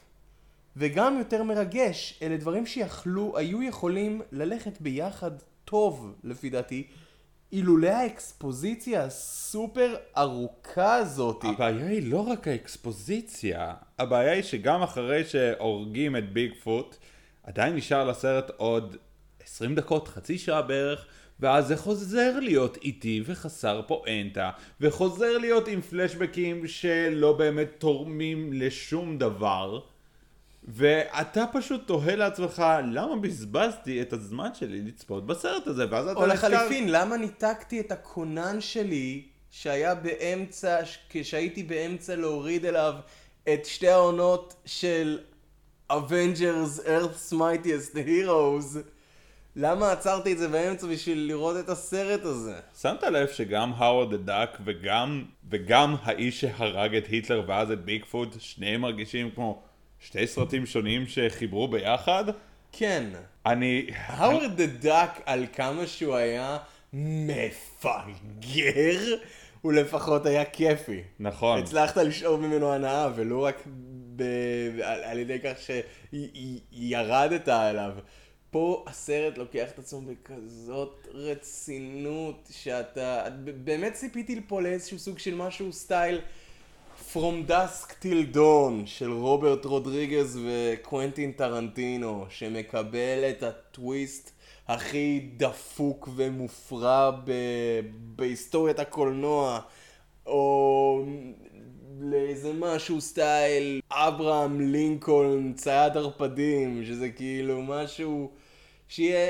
וגם 0.76 1.18
יותר 1.18 1.44
מרגש. 1.44 2.20
אלה 2.22 2.38
דברים 2.38 2.66
שיכלו, 2.66 3.38
היו 3.38 3.64
יכולים 3.64 4.22
ללכת 4.32 4.82
ביחד 4.82 5.32
טוב, 5.66 6.14
לפי 6.24 6.50
דעתי, 6.50 6.88
אילולא 7.52 7.88
האקספוזיציה 7.88 9.04
הסופר 9.04 9.96
ארוכה 10.18 10.96
הזאתי. 10.96 11.48
הבעיה 11.48 11.88
היא 11.88 12.12
לא 12.12 12.28
רק 12.28 12.48
האקספוזיציה, 12.48 13.74
הבעיה 14.00 14.32
היא 14.32 14.44
שגם 14.44 14.82
אחרי 14.82 15.24
שהורגים 15.24 16.16
את 16.16 16.34
ביגפוט, 16.34 16.96
עדיין 17.44 17.76
נשאר 17.76 18.04
לסרט 18.06 18.52
עוד 18.58 18.96
20 19.44 19.76
דקות, 19.76 20.08
חצי 20.08 20.38
שעה 20.38 20.62
בערך, 20.62 21.06
ואז 21.40 21.68
זה 21.68 21.78
חוזר 21.78 22.40
להיות 22.40 22.78
איטי 22.78 23.24
וחסר 23.26 23.82
פואנטה, 23.88 24.52
וחוזר 24.82 25.38
להיות 25.38 25.68
עם 25.68 25.82
פלשבקים 25.82 26.68
שלא 26.68 27.34
באמת 27.34 27.70
תורמים 27.78 28.54
לשום 28.54 29.18
דבר, 29.18 29.80
ואתה 30.64 31.44
פשוט 31.54 31.88
תוהה 31.88 32.16
לעצמך, 32.16 32.64
למה 32.92 33.16
בזבזתי 33.16 34.02
את 34.02 34.14
הזמן 34.14 34.50
שלי 34.54 34.82
לצפות 34.82 35.26
בסרט 35.26 35.68
הזה, 35.68 35.86
ואז 35.90 36.08
אתה 36.08 36.20
או 36.20 36.26
נזכר- 36.28 36.48
לחליפין, 36.48 36.92
למה 36.92 37.18
ניתקתי 37.18 37.80
את 37.80 37.92
הכונן 37.92 38.62
שלי 38.62 39.24
שהיה 39.52 39.96
באמצע, 39.96 40.80
כשהייתי 41.10 41.64
באמצע 41.64 42.16
להוריד 42.16 42.66
אליו 42.66 42.94
את 43.54 43.66
שתי 43.66 43.88
העונות 43.88 44.56
של 44.66 45.20
Avengers 45.92 46.80
Earth's 46.86 47.34
Mightiest 47.34 47.96
Heroes? 47.96 48.78
למה 49.56 49.92
עצרתי 49.92 50.34
את 50.34 50.38
זה 50.38 50.48
באמצע 50.48 50.88
בשביל 50.88 51.18
לראות 51.28 51.58
את 51.60 51.70
הסרט 51.70 52.24
הזה? 52.26 52.60
שמת 52.82 53.04
לב 53.04 53.28
שגם 53.28 53.74
האוורד 53.76 54.14
הדאק 54.14 54.58
וגם, 54.66 55.24
וגם 55.50 55.96
האיש 56.04 56.42
שהרג 56.42 56.96
את 56.96 57.08
היטלר 57.08 57.44
ואז 57.48 57.72
את 57.72 57.86
ביגפוט, 57.86 58.36
שניהם 58.40 58.82
מרגישים 58.82 59.32
כמו 59.32 59.62
שתי 60.00 60.28
סרטים 60.28 60.66
שונים 60.66 61.08
שחיברו 61.08 61.68
ביחד? 61.68 62.24
כן. 62.72 63.06
אני... 63.46 63.88
האוורד 63.96 64.62
הדאק 64.62 65.22
על 65.26 65.46
כמה 65.54 65.88
שהוא 65.88 66.16
היה 66.16 66.58
מפגר, 66.94 67.96
הוא 69.62 69.74
לפחות 69.74 70.26
היה 70.26 70.46
כיפי. 70.46 71.02
נכון. 71.20 71.60
הצלחת 71.60 71.98
לשאוב 71.98 72.42
ממנו 72.42 72.74
הנאה, 72.74 73.10
ולא 73.16 73.46
רק 73.46 73.64
ב... 74.16 74.24
על, 74.84 75.04
על 75.04 75.20
ידי 75.20 75.40
כך 75.40 75.58
שירדת 76.12 77.48
עליו. 77.48 77.92
פה 78.52 78.86
הסרט 78.88 79.38
לוקח 79.38 79.70
את 79.70 79.80
עצמו 79.80 80.02
בכזאת 80.02 81.08
רצינות, 81.14 82.50
שאתה... 82.52 83.24
באמת 83.64 83.94
ציפיתי 83.94 84.42
פה 84.48 84.62
לאיזשהו 84.62 85.00
סוג 85.00 85.20
של 85.20 85.36
משהו 85.36 85.74
style 85.74 86.22
From 87.14 87.50
Dusk 87.50 88.04
Till 88.04 88.36
Dawn 88.36 88.86
של 88.86 89.12
רוברט 89.12 89.66
רודריגז 89.66 90.40
וקוונטין 90.46 91.32
טרנטינו, 91.32 92.26
שמקבל 92.30 93.30
את 93.30 93.44
הטוויסט 93.44 94.32
הכי 94.68 95.30
דפוק 95.38 96.10
ומופרע 96.16 97.12
ב... 97.12 97.32
בהיסטוריית 97.94 98.80
הקולנוע, 98.80 99.60
או 100.26 101.04
לאיזה 102.00 102.54
משהו 102.54 103.02
סטייל 103.02 103.82
אברהם 103.92 104.72
לינקולן 104.72 105.54
צייד 105.54 105.98
ערפדים, 105.98 106.86
שזה 106.86 107.10
כאילו 107.10 107.62
משהו 107.62 108.32
שיהיה 108.88 109.30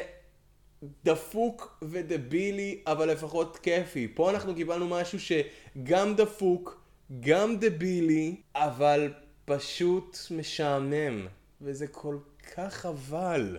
דפוק 1.05 1.79
ודבילי, 1.81 2.81
אבל 2.87 3.11
לפחות 3.11 3.57
כיפי. 3.57 4.07
פה 4.15 4.29
אנחנו 4.29 4.55
קיבלנו 4.55 4.87
משהו 4.87 5.19
שגם 5.19 6.15
דפוק, 6.15 6.78
גם 7.19 7.55
דבילי, 7.59 8.41
אבל 8.55 9.13
פשוט 9.45 10.17
משעמם, 10.37 11.27
וזה 11.61 11.87
כל 11.87 12.17
כך 12.55 12.73
חבל. 12.73 13.57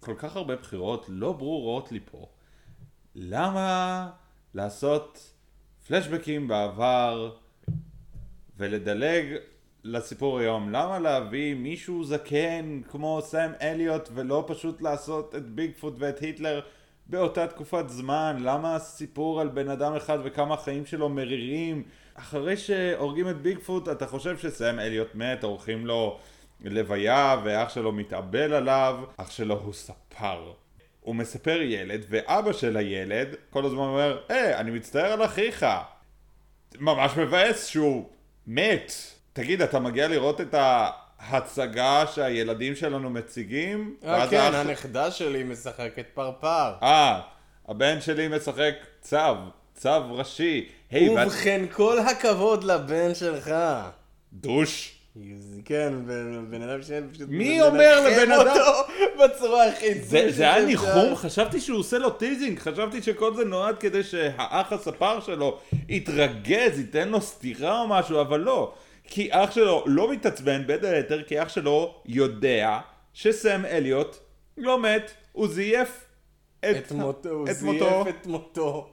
כל 0.00 0.14
כך 0.18 0.36
הרבה 0.36 0.56
בחירות 0.56 1.06
לא 1.08 1.32
ברורות 1.32 1.92
לי 1.92 2.00
פה. 2.10 2.26
למה 3.14 4.10
לעשות 4.54 5.34
פלשבקים 5.86 6.48
בעבר 6.48 7.36
ולדלג 8.56 9.24
לסיפור 9.84 10.38
היום? 10.38 10.70
למה 10.70 10.98
להביא 10.98 11.54
מישהו 11.54 12.04
זקן 12.04 12.80
כמו 12.88 13.20
סם 13.22 13.52
אליוט 13.60 14.08
ולא 14.14 14.44
פשוט 14.48 14.82
לעשות 14.82 15.34
את 15.34 15.46
ביגפוט 15.48 15.94
ואת 15.98 16.18
היטלר 16.18 16.60
באותה 17.06 17.46
תקופת 17.46 17.84
זמן? 17.88 18.36
למה 18.40 18.76
הסיפור 18.76 19.40
על 19.40 19.48
בן 19.48 19.68
אדם 19.68 19.94
אחד 19.94 20.18
וכמה 20.24 20.54
החיים 20.54 20.86
שלו 20.86 21.08
מרירים? 21.08 21.84
אחרי 22.14 22.56
שהורגים 22.56 23.28
את 23.28 23.36
ביגפוט 23.36 23.88
אתה 23.88 24.06
חושב 24.06 24.38
שסם 24.38 24.78
אליוט 24.78 25.14
מת, 25.14 25.44
עורכים 25.44 25.86
לו 25.86 26.18
לוויה 26.64 27.36
ואח 27.44 27.68
שלו 27.68 27.92
מתאבל 27.92 28.54
עליו, 28.54 28.98
אח 29.16 29.30
שלו 29.30 29.54
הוא 29.64 29.72
ספר. 29.72 30.52
הוא 31.00 31.14
מספר 31.14 31.60
ילד, 31.62 32.04
ואבא 32.08 32.52
של 32.52 32.76
הילד 32.76 33.28
כל 33.50 33.64
הזמן 33.64 33.78
אומר, 33.78 34.20
היי, 34.28 34.56
אני 34.56 34.70
מצטער 34.70 35.12
על 35.12 35.24
אחיך. 35.24 35.66
ממש 36.78 37.16
מבאס 37.16 37.66
שהוא 37.66 38.08
מת. 38.46 38.92
תגיד, 39.32 39.62
אתה 39.62 39.78
מגיע 39.80 40.08
לראות 40.08 40.40
את 40.40 40.54
ההצגה 41.18 42.04
שהילדים 42.06 42.76
שלנו 42.76 43.10
מציגים? 43.10 43.96
אה, 44.04 44.26
כן, 44.30 44.36
האח- 44.40 44.54
הנכדה 44.54 45.10
שלי 45.10 45.42
משחקת 45.42 46.06
פרפר. 46.14 46.72
אה, 46.82 47.20
הבן 47.68 48.00
שלי 48.00 48.28
משחק 48.28 48.74
צו, 49.00 49.16
צו 49.74 49.90
ראשי. 50.10 50.68
היי, 50.90 51.08
ואת 51.08 51.26
ובכן, 51.26 51.64
כל 51.72 51.98
הכבוד 51.98 52.64
לבן 52.64 53.14
שלך. 53.14 53.50
דוש. 54.32 54.94
כן, 55.64 55.92
בן 56.50 56.62
אדם 56.62 56.82
שפשוט... 56.82 57.28
מי 57.28 57.62
אומר 57.62 58.00
לבן 58.06 58.32
אדם- 58.32 58.56
בצורה 59.24 59.68
הכי... 59.68 59.94
זה, 59.94 60.28
היה. 60.52 60.64
ניחום, 60.64 61.14
חשבתי 61.16 61.60
שהוא 61.60 61.78
עושה 61.78 61.98
לו 61.98 62.10
טיזינג, 62.10 62.58
חשבתי 62.58 63.02
שכל 63.02 63.34
זה 63.34 63.44
נועד 63.44 63.78
כדי 63.78 64.02
שהאח 64.02 64.72
הספר 64.72 65.20
שלו 65.20 65.58
יתרגז, 65.88 66.78
ייתן 66.78 67.08
לו 67.08 67.20
סטירה 67.20 67.80
או 67.80 67.88
משהו, 67.88 68.20
אבל 68.20 68.40
לא. 68.40 68.74
כי 69.04 69.28
אח 69.30 69.50
שלו 69.50 69.84
לא 69.86 70.12
מתעצבן 70.12 70.66
בין 70.66 70.84
היתר, 70.84 71.22
כי 71.22 71.42
אח 71.42 71.48
שלו 71.48 71.94
יודע 72.06 72.78
שסם 73.14 73.64
אליוט 73.64 74.16
לא 74.56 74.78
מת, 74.78 75.10
הוא 75.32 75.48
זייף 75.48 76.04
את, 76.60 76.76
את 76.76 76.92
מותו, 76.92 77.28
הוא 77.28 77.52
זייף. 77.52 78.06
את 78.08 78.26
מותו. 78.26 78.88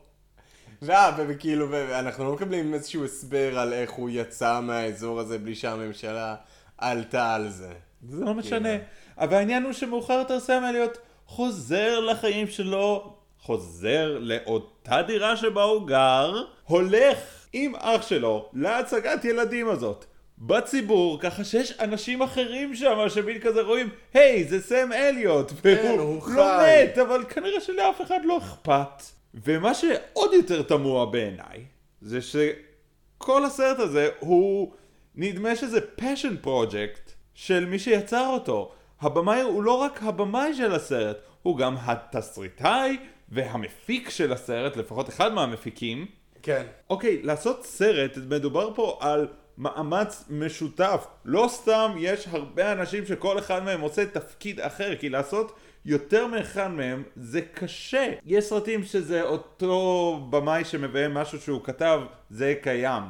ואה, 0.82 1.12
וכאילו, 1.28 1.68
ואנחנו 1.70 2.24
לא 2.24 2.34
מקבלים 2.34 2.74
איזשהו 2.74 3.06
הסבר 3.06 3.60
על 3.60 3.74
איך 3.74 3.92
הוא 3.92 4.10
יצא 4.14 4.60
מהאזור 4.62 5.20
הזה 5.20 5.38
בלי 5.38 5.56
שהממשלה 5.56 6.36
עלתה 6.78 7.36
על 7.36 7.50
זה. 7.50 7.74
זה 8.10 8.26
לא 8.26 8.34
משנה. 8.34 8.70
אבל 9.18 9.34
העניין 9.34 9.64
הוא 9.64 9.74
שמאוחר 9.74 10.14
יותר 10.14 10.40
סם 10.40 10.64
אליוט 10.70 10.98
חוזר 11.26 12.00
לחיים 12.00 12.48
שלו, 12.48 13.14
חוזר 13.40 14.18
לאותה 14.20 15.02
דירה 15.02 15.38
שבה 15.38 15.64
הוא 15.64 15.88
גר, 15.88 16.44
הולך 16.64 17.18
עם 17.54 17.76
אח 17.76 18.08
שלו 18.08 18.50
להצגת 18.54 19.26
ילדים 19.26 19.70
הזאת. 19.70 20.06
בציבור, 20.38 21.20
ככה 21.20 21.44
שיש 21.44 21.72
אנשים 21.80 22.22
אחרים 22.22 22.76
שם 22.76 23.10
שמין 23.10 23.40
כזה 23.40 23.62
רואים, 23.62 23.90
היי, 24.14 24.44
זה 24.44 24.62
סם 24.62 24.94
אליוט, 24.94 25.52
והוא 25.64 26.00
הוא 26.00 26.16
לא 26.16 26.22
חי." 26.22 26.84
מת, 26.84 26.98
אבל 26.98 27.24
כנראה 27.30 27.62
שלאף 27.62 28.02
אחד 28.02 28.20
לא 28.24 28.38
אכפת. 28.38 29.19
ומה 29.34 29.74
שעוד 29.74 30.34
יותר 30.34 30.62
תמוה 30.62 31.06
בעיניי, 31.06 31.66
זה 32.02 32.20
שכל 32.22 33.46
הסרט 33.46 33.80
הזה 33.80 34.10
הוא, 34.20 34.74
נדמה 35.16 35.56
שזה 35.56 35.80
passion 36.00 36.46
project 36.46 37.12
של 37.34 37.66
מי 37.66 37.80
שיצר 37.80 38.28
אותו. 38.28 38.72
הבמאי 39.02 39.42
הוא 39.42 39.64
לא 39.64 39.74
רק 39.74 40.04
הבמאי 40.04 40.54
של 40.54 40.76
הסרט, 40.76 41.18
הוא 41.42 41.58
גם 41.58 41.76
התסריטאי 41.80 42.98
והמפיק 43.30 44.10
של 44.10 44.34
הסרט, 44.34 44.78
לפחות 44.78 45.10
אחד 45.10 45.34
מהמפיקים. 45.34 46.06
כן. 46.42 46.66
אוקיי, 46.90 47.22
לעשות 47.24 47.66
סרט, 47.66 48.18
מדובר 48.30 48.74
פה 48.76 48.98
על 49.02 49.28
מאמץ 49.58 50.24
משותף. 50.30 51.08
לא 51.26 51.46
סתם 51.50 51.92
יש 51.98 52.28
הרבה 52.28 52.72
אנשים 52.72 53.06
שכל 53.06 53.40
אחד 53.40 53.64
מהם 53.64 53.82
עושה 53.82 54.06
תפקיד 54.06 54.60
אחר, 54.60 54.96
כי 54.96 55.10
לעשות 55.10 55.56
יותר 55.86 56.28
מאחד 56.28 56.68
מהם 56.68 57.04
זה 57.16 57.42
קשה. 57.42 58.12
יש 58.26 58.46
סרטים 58.46 58.84
שזה 58.84 59.22
אותו 59.22 60.28
במאי 60.30 60.66
שמביים 60.66 61.14
משהו 61.14 61.40
שהוא 61.42 61.64
כתב, 61.64 62.02
זה 62.30 62.56
קיים. 62.62 63.04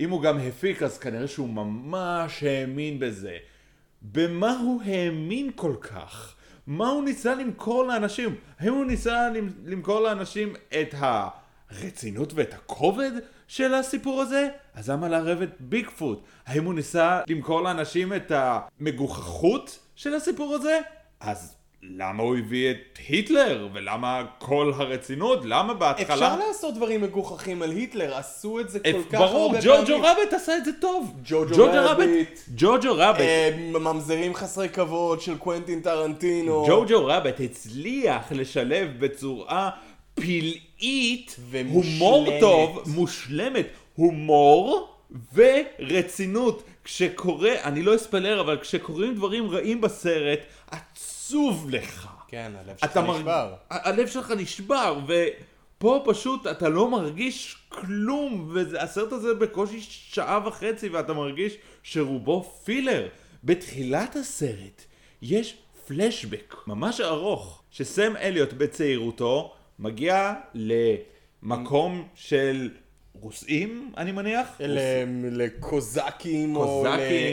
אם 0.00 0.10
הוא 0.10 0.22
גם 0.22 0.38
הפיק, 0.38 0.82
אז 0.82 0.98
כנראה 0.98 1.28
שהוא 1.28 1.48
ממש 1.48 2.42
האמין 2.42 2.98
בזה. 2.98 3.36
במה 4.02 4.58
הוא 4.58 4.82
האמין 4.84 5.50
כל 5.54 5.74
כך? 5.80 6.34
מה 6.66 6.88
הוא 6.88 7.04
ניסה 7.04 7.34
למכור 7.34 7.84
לאנשים? 7.84 8.34
האם 8.58 8.72
הוא 8.74 8.84
ניסה 8.84 9.30
למ- 9.30 9.52
למכור 9.64 10.00
לאנשים 10.00 10.52
את 10.80 10.94
הרצינות 10.98 12.32
ואת 12.34 12.54
הכובד 12.54 13.10
של 13.48 13.74
הסיפור 13.74 14.20
הזה? 14.22 14.48
אז 14.74 14.90
למה 14.90 15.08
לערב 15.08 15.42
את 15.42 15.50
ביגפוט? 15.60 16.22
האם 16.46 16.64
הוא 16.64 16.74
ניסה 16.74 17.20
למכור 17.28 17.60
לאנשים 17.62 18.12
את 18.14 18.32
המגוחכות 18.34 19.78
של 19.96 20.14
הסיפור 20.14 20.54
הזה? 20.54 20.80
אז 21.20 21.54
למה 21.82 22.22
הוא 22.22 22.36
הביא 22.36 22.70
את 22.70 22.98
היטלר? 23.08 23.68
ולמה 23.72 24.24
כל 24.38 24.72
הרצינות? 24.76 25.38
למה 25.44 25.74
בהתחלה... 25.74 26.14
אפשר 26.14 26.46
לעשות 26.48 26.74
דברים 26.74 27.02
מגוחכים 27.02 27.62
על 27.62 27.70
היטלר, 27.70 28.16
עשו 28.16 28.60
את 28.60 28.70
זה 28.70 28.80
כל 28.80 29.02
כך 29.10 29.20
הרבה 29.20 29.26
ברור, 29.26 29.60
פעמים. 29.60 29.84
ג'וג'ו 29.84 30.02
רביט 30.02 30.32
עשה 30.32 30.56
את 30.56 30.64
זה 30.64 30.70
טוב. 30.80 31.14
ג'וג'ו 31.24 31.66
רביט. 31.72 32.40
ג'וג'ו 32.56 32.94
רביט. 32.94 33.20
אה, 33.20 33.50
ממזרים 33.72 34.34
חסרי 34.34 34.68
כבוד 34.68 35.20
של 35.20 35.38
קוונטין 35.38 35.80
טרנטינו. 35.80 36.64
ג'וג'ו 36.68 37.06
רביט 37.06 37.40
הצליח 37.40 38.32
לשלב 38.32 38.88
בצורה 38.98 39.70
פלאית. 40.14 41.36
הומור 41.72 42.28
טוב, 42.40 42.82
מושלמת, 42.86 43.66
הומור 43.94 44.88
ורצינות. 45.34 46.62
כשקורה, 46.84 47.52
אני 47.64 47.82
לא 47.82 47.94
אספלר, 47.94 48.40
אבל 48.40 48.58
כשקורים 48.58 49.14
דברים 49.14 49.50
רעים 49.50 49.80
בסרט, 49.80 50.40
עצוב 50.70 51.17
לך. 51.70 52.08
כן, 52.28 52.52
הלב 52.58 52.76
שלך 52.76 52.96
נשבר. 52.96 53.54
ה- 53.70 53.88
הלב 53.88 54.06
שלך 54.08 54.30
נשבר, 54.30 54.98
ופה 55.06 56.02
פשוט 56.06 56.46
אתה 56.46 56.68
לא 56.68 56.90
מרגיש 56.90 57.56
כלום, 57.68 58.50
והסרט 58.54 59.12
הזה 59.12 59.34
בקושי 59.34 59.80
שעה 59.80 60.40
וחצי, 60.46 60.88
ואתה 60.88 61.12
מרגיש 61.12 61.56
שרובו 61.82 62.42
פילר. 62.64 63.08
בתחילת 63.44 64.16
הסרט 64.16 64.84
יש 65.22 65.56
פלשבק 65.86 66.54
ממש 66.66 67.00
ארוך, 67.00 67.62
שסם 67.70 68.16
אליוט 68.16 68.52
בצעירותו 68.52 69.54
מגיע 69.78 70.34
למקום 71.42 72.08
של 72.14 72.70
רוסים, 73.20 73.92
אני 73.96 74.12
מניח? 74.12 74.60
לקוזקים 75.30 76.56
או. 76.56 76.84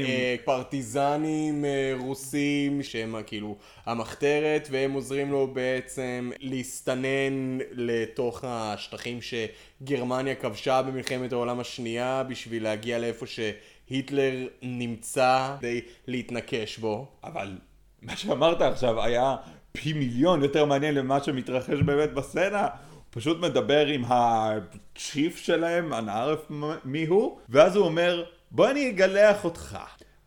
לפרטיזנים 0.04 1.65
אה, 1.65 1.93
רוסים 2.00 2.84
שהם 2.84 3.15
כאילו 3.26 3.56
המחתרת 3.86 4.67
והם 4.71 4.91
עוזרים 4.91 5.32
לו 5.32 5.48
בעצם 5.54 6.32
להסתנן 6.39 7.58
לתוך 7.71 8.43
השטחים 8.48 9.19
שגרמניה 9.21 10.36
כבשה 10.36 10.82
במלחמת 10.82 11.32
העולם 11.32 11.60
השנייה 11.60 12.24
בשביל 12.24 12.63
להגיע 12.63 13.00
לאיפה 13.00 13.26
שהיטלר 13.26 14.48
נמצא 14.62 15.56
כדי 15.60 15.82
להתנקש 16.08 16.78
בו. 16.78 17.08
אבל 17.24 17.58
מה 18.02 18.17
שאמרת 18.17 18.62
עכשיו 18.62 19.04
היה 19.04 19.36
פי 19.71 19.93
מיליון 19.93 20.43
יותר 20.43 20.65
מעניין 20.65 20.95
למה 20.95 21.24
שמתרחש 21.24 21.80
באמת 21.86 22.13
בסצנה. 22.13 22.67
פשוט 23.15 23.39
מדבר 23.39 23.88
עם 23.88 24.04
הצ'יף 24.08 25.38
שלהם, 25.38 25.93
אני 25.93 26.12
ערף 26.12 26.51
מי 26.86 27.06
הוא, 27.06 27.38
ואז 27.49 27.75
הוא 27.75 27.86
אומר, 27.86 28.23
בוא 28.51 28.69
אני 28.69 28.89
אגלח 28.89 29.43
אותך. 29.43 29.78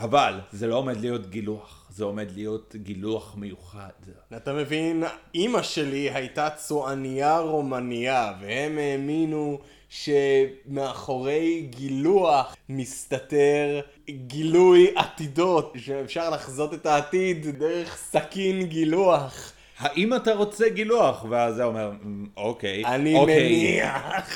אבל 0.01 0.41
זה 0.53 0.67
לא 0.67 0.77
עומד 0.77 1.01
להיות 1.01 1.31
גילוח, 1.31 1.87
זה 1.91 2.05
עומד 2.05 2.31
להיות 2.31 2.75
גילוח 2.77 3.35
מיוחד. 3.37 3.91
אתה 4.37 4.53
מבין, 4.53 5.05
אימא 5.35 5.63
שלי 5.63 6.11
הייתה 6.11 6.51
צועניה 6.51 7.39
רומניה, 7.39 8.33
והם 8.41 8.79
האמינו 8.79 9.59
שמאחורי 9.89 11.69
גילוח 11.71 12.57
מסתתר 12.69 13.81
גילוי 14.11 14.93
עתידות, 14.97 15.73
שאפשר 15.77 16.31
לחזות 16.31 16.75
את 16.75 16.87
העתיד 16.87 17.47
דרך 17.59 17.97
סכין 17.97 18.63
גילוח. 18.63 19.53
האם 19.79 20.15
אתה 20.15 20.35
רוצה 20.35 20.69
גילוח? 20.69 21.25
ואז 21.29 21.55
זה 21.55 21.65
אומר, 21.65 21.91
"מ, 21.91 22.25
אוקיי. 22.37 22.85
אני 22.85 23.15
אוקיי. 23.15 23.81
מניח. 23.83 24.31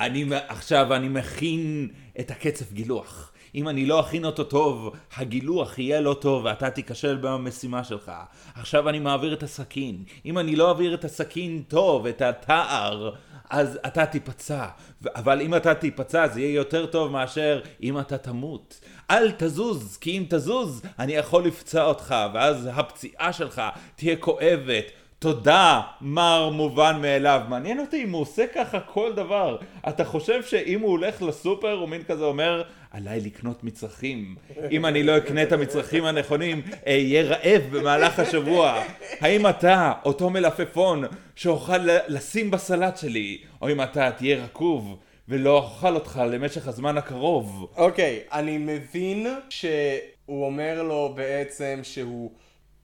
אני, 0.00 0.24
עכשיו 0.48 0.94
אני 0.94 1.08
מכין 1.08 1.88
את 2.20 2.30
הקצף 2.30 2.72
גילוח. 2.72 3.32
אם 3.54 3.68
אני 3.68 3.86
לא 3.86 4.00
אכין 4.00 4.24
אותו 4.24 4.44
טוב, 4.44 4.94
הגילוח 5.16 5.78
יהיה 5.78 6.00
לא 6.00 6.16
טוב 6.20 6.44
ואתה 6.44 6.70
תיכשל 6.70 7.18
במשימה 7.20 7.84
שלך. 7.84 8.12
עכשיו 8.54 8.88
אני 8.88 8.98
מעביר 8.98 9.32
את 9.32 9.42
הסכין. 9.42 10.04
אם 10.26 10.38
אני 10.38 10.56
לא 10.56 10.68
אעביר 10.68 10.94
את 10.94 11.04
הסכין 11.04 11.62
טוב, 11.68 12.06
את 12.06 12.22
התער, 12.22 13.14
אז 13.50 13.78
אתה 13.86 14.06
תיפצע. 14.06 14.66
אבל 15.14 15.40
אם 15.40 15.54
אתה 15.54 15.74
תיפצע 15.74 16.28
זה 16.28 16.40
יהיה 16.40 16.54
יותר 16.54 16.86
טוב 16.86 17.12
מאשר 17.12 17.60
אם 17.82 17.98
אתה 17.98 18.18
תמות. 18.18 18.80
אל 19.10 19.30
תזוז, 19.36 19.96
כי 20.00 20.18
אם 20.18 20.24
תזוז, 20.28 20.82
אני 20.98 21.12
יכול 21.12 21.44
לפצע 21.44 21.84
אותך, 21.84 22.14
ואז 22.34 22.68
הפציעה 22.72 23.32
שלך 23.32 23.62
תהיה 23.96 24.16
כואבת. 24.16 24.84
תודה, 25.18 25.80
מר 26.00 26.50
מובן 26.50 26.98
מאליו. 27.02 27.40
מעניין 27.48 27.80
אותי 27.80 28.04
אם 28.04 28.10
הוא 28.10 28.20
עושה 28.20 28.44
ככה 28.54 28.80
כל 28.80 29.12
דבר. 29.12 29.56
אתה 29.88 30.04
חושב 30.04 30.42
שאם 30.42 30.80
הוא 30.80 30.90
הולך 30.90 31.22
לסופר, 31.22 31.72
הוא 31.72 31.88
מין 31.88 32.02
כזה 32.02 32.24
אומר, 32.24 32.62
עליי 32.90 33.20
לקנות 33.20 33.64
מצרכים. 33.64 34.36
אם 34.70 34.86
אני 34.86 35.02
לא 35.02 35.16
אקנה 35.16 35.42
את 35.42 35.52
המצרכים 35.52 36.04
הנכונים, 36.04 36.62
אהיה 36.86 37.22
רעב 37.22 37.62
במהלך 37.70 38.18
השבוע. 38.18 38.82
האם 39.20 39.46
אתה, 39.46 39.92
אותו 40.04 40.30
מלפפון, 40.30 41.04
שאוכל 41.36 41.78
לשים 42.08 42.50
בסלט 42.50 42.96
שלי, 42.96 43.38
או 43.62 43.70
אם 43.70 43.82
אתה 43.82 44.10
תהיה 44.10 44.44
רקוב, 44.44 44.96
ולא 45.28 45.58
אוכל 45.58 45.94
אותך 45.94 46.22
למשך 46.30 46.68
הזמן 46.68 46.98
הקרוב. 46.98 47.72
אוקיי, 47.76 48.20
אני 48.32 48.58
מבין 48.58 49.26
שהוא 49.50 50.46
אומר 50.46 50.82
לו 50.82 51.12
בעצם 51.16 51.80
שהוא, 51.82 52.32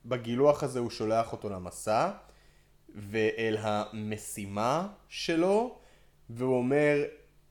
בגילוח 0.05 0.63
הזה 0.63 0.79
הוא 0.79 0.89
שולח 0.89 1.31
אותו 1.31 1.49
למסע, 1.49 2.09
ואל 2.95 3.57
המשימה 3.59 4.87
שלו, 5.09 5.75
והוא 6.29 6.57
אומר, 6.57 7.03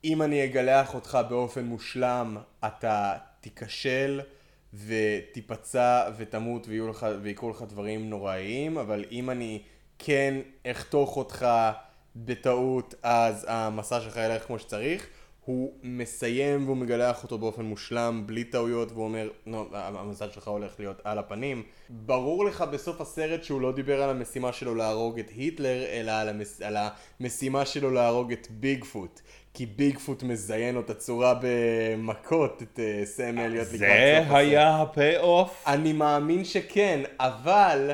אם 0.04 0.22
אני 0.22 0.44
אגלח 0.44 0.94
אותך 0.94 1.18
באופן 1.28 1.64
מושלם, 1.64 2.36
אתה 2.66 3.12
תיכשל 3.40 4.20
ותיפצע 4.74 6.10
ותמות 6.16 6.68
ויהיו 6.68 6.88
לך, 6.88 7.06
ויקרו 7.22 7.50
לך 7.50 7.62
דברים 7.62 8.10
נוראיים, 8.10 8.78
אבל 8.78 9.04
אם 9.10 9.30
אני 9.30 9.62
כן 9.98 10.34
אחתוך 10.66 11.16
אותך 11.16 11.46
בטעות, 12.16 12.94
אז 13.02 13.46
המסע 13.48 14.00
שלך 14.00 14.16
ילך 14.16 14.46
כמו 14.46 14.58
שצריך. 14.58 15.06
הוא 15.44 15.72
מסיים 15.82 16.64
והוא 16.64 16.76
מגלח 16.76 17.22
אותו 17.22 17.38
באופן 17.38 17.62
מושלם, 17.64 18.22
בלי 18.26 18.44
טעויות, 18.44 18.92
והוא 18.92 19.04
אומר, 19.04 19.28
לא, 19.46 19.66
המזל 19.72 20.30
שלך 20.30 20.48
הולך 20.48 20.74
להיות 20.78 21.00
על 21.04 21.18
הפנים. 21.18 21.62
ברור 21.90 22.44
לך 22.44 22.64
בסוף 22.72 23.00
הסרט 23.00 23.44
שהוא 23.44 23.60
לא 23.60 23.72
דיבר 23.72 24.02
על 24.02 24.10
המשימה 24.10 24.52
שלו 24.52 24.74
להרוג 24.74 25.18
את 25.18 25.30
היטלר, 25.36 25.84
אלא 25.84 26.10
על, 26.10 26.28
המס... 26.28 26.62
על 26.62 26.76
המשימה 27.20 27.66
שלו 27.66 27.90
להרוג 27.90 28.32
את 28.32 28.46
ביגפוט. 28.50 29.20
כי 29.54 29.66
ביגפוט 29.66 30.22
מזיין 30.22 30.76
אותה 30.76 30.94
צורה 30.94 31.34
במכות 31.42 32.62
את 32.62 32.80
אה, 32.80 33.00
סם 33.04 33.38
אליוט 33.38 33.66
לקראת 33.66 33.78
זה 33.78 34.18
סוף 34.18 34.26
הסרט. 34.26 34.36
היה 34.36 34.82
ה 34.82 34.91
pay-off? 34.91 35.64
אני 35.66 35.92
מאמין 35.92 36.44
שכן, 36.44 37.00
אבל, 37.20 37.90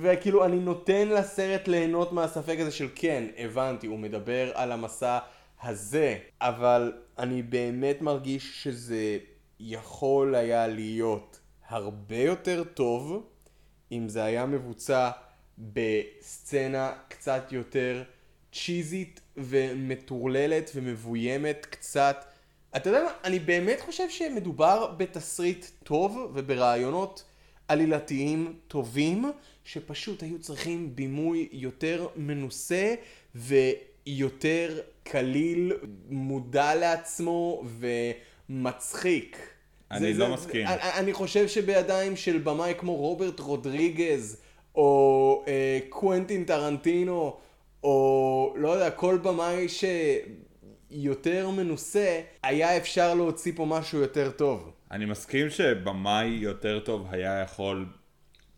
וכאילו 0.00 0.44
אני 0.44 0.56
נותן 0.56 1.08
לסרט 1.08 1.68
ליהנות 1.68 2.12
מהספק 2.12 2.56
הזה 2.60 2.70
של 2.70 2.88
כן, 2.94 3.24
הבנתי, 3.38 3.86
הוא 3.86 3.98
מדבר 3.98 4.50
על 4.54 4.72
המסע 4.72 5.18
הזה, 5.62 6.18
אבל 6.40 6.92
אני 7.18 7.42
באמת 7.42 8.02
מרגיש 8.02 8.62
שזה 8.62 9.18
יכול 9.60 10.34
היה 10.34 10.66
להיות 10.66 11.40
הרבה 11.68 12.16
יותר 12.16 12.64
טוב 12.64 13.26
אם 13.92 14.08
זה 14.08 14.24
היה 14.24 14.46
מבוצע 14.46 15.10
בסצנה 15.58 16.92
קצת 17.08 17.52
יותר 17.52 18.02
צ'יזית 18.52 19.20
ומטורללת 19.36 20.70
ומבוימת 20.74 21.66
קצת. 21.70 22.24
אתה 22.76 22.88
יודע 22.88 23.02
מה? 23.02 23.10
אני 23.24 23.38
באמת 23.38 23.80
חושב 23.80 24.10
שמדובר 24.10 24.94
בתסריט 24.96 25.66
טוב 25.84 26.30
וברעיונות 26.34 27.24
עלילתיים 27.68 28.58
טובים, 28.68 29.32
שפשוט 29.72 30.22
היו 30.22 30.38
צריכים 30.38 30.96
בימוי 30.96 31.48
יותר 31.52 32.06
מנוסה 32.16 32.94
ויותר 33.34 34.80
קליל, 35.02 35.72
מודע 36.08 36.74
לעצמו 36.74 37.64
ומצחיק. 38.48 39.36
אני 39.90 40.14
זה- 40.14 40.20
לא 40.20 40.26
זה- 40.26 40.32
מסכים. 40.32 40.66
אני, 40.66 40.76
אני 40.98 41.12
חושב 41.12 41.48
שבידיים 41.48 42.16
של 42.16 42.38
במאי 42.38 42.74
כמו 42.78 42.94
רוברט 42.96 43.40
רודריגז, 43.40 44.40
או 44.74 45.44
אה, 45.48 45.78
קוונטין 45.88 46.44
טרנטינו, 46.44 47.36
או 47.84 48.54
לא 48.58 48.68
יודע, 48.68 48.90
כל 48.90 49.18
במאי 49.22 49.66
שיותר 49.68 51.50
מנוסה, 51.50 52.20
היה 52.42 52.76
אפשר 52.76 53.14
להוציא 53.14 53.52
פה 53.56 53.64
משהו 53.64 53.98
יותר 54.00 54.30
טוב. 54.30 54.70
אני 54.90 55.04
מסכים 55.04 55.50
שבמאי 55.50 56.26
יותר 56.26 56.80
טוב 56.80 57.06
היה 57.10 57.40
יכול 57.44 57.86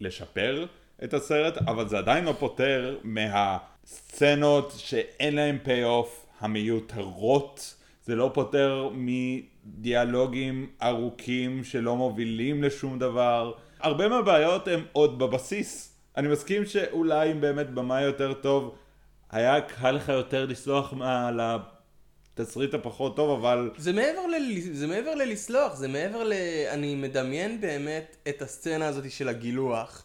לשפר 0.00 0.66
את 1.04 1.14
הסרט, 1.14 1.58
אבל 1.58 1.88
זה 1.88 1.98
עדיין 1.98 2.24
לא 2.24 2.32
פותר 2.38 2.98
מהסצנות 3.04 4.72
שאין 4.76 5.34
להן 5.34 5.58
פי-אוף, 5.62 6.26
המיותרות. 6.40 7.74
זה 8.04 8.16
לא 8.16 8.30
פותר 8.34 8.90
מדיאלוגים 8.92 10.70
ארוכים 10.82 11.64
שלא 11.64 11.96
מובילים 11.96 12.62
לשום 12.62 12.98
דבר. 12.98 13.52
הרבה 13.80 14.08
מהבעיות 14.08 14.68
הן 14.68 14.80
עוד 14.92 15.18
בבסיס. 15.18 15.96
אני 16.16 16.28
מסכים 16.28 16.66
שאולי 16.66 17.32
אם 17.32 17.40
באמת 17.40 17.70
במאי 17.70 18.02
יותר 18.02 18.32
טוב, 18.32 18.74
היה 19.30 19.60
קל 19.60 19.90
לך 19.90 20.08
יותר 20.08 20.46
לסלוח 20.46 20.94
על 21.02 21.40
התסריט 21.42 22.74
הפחות 22.74 23.16
טוב, 23.16 23.38
אבל 23.38 23.70
זה 23.76 23.92
מעבר, 23.92 24.26
ל... 24.26 24.60
זה 24.72 24.86
מעבר 24.86 25.14
ללסלוח, 25.14 25.74
זה 25.74 25.88
מעבר 25.88 26.24
ל... 26.24 26.32
אני 26.70 26.94
מדמיין 26.94 27.60
באמת 27.60 28.16
את 28.28 28.42
הסצנה 28.42 28.86
הזאת 28.86 29.10
של 29.10 29.28
הגילוח 29.28 30.04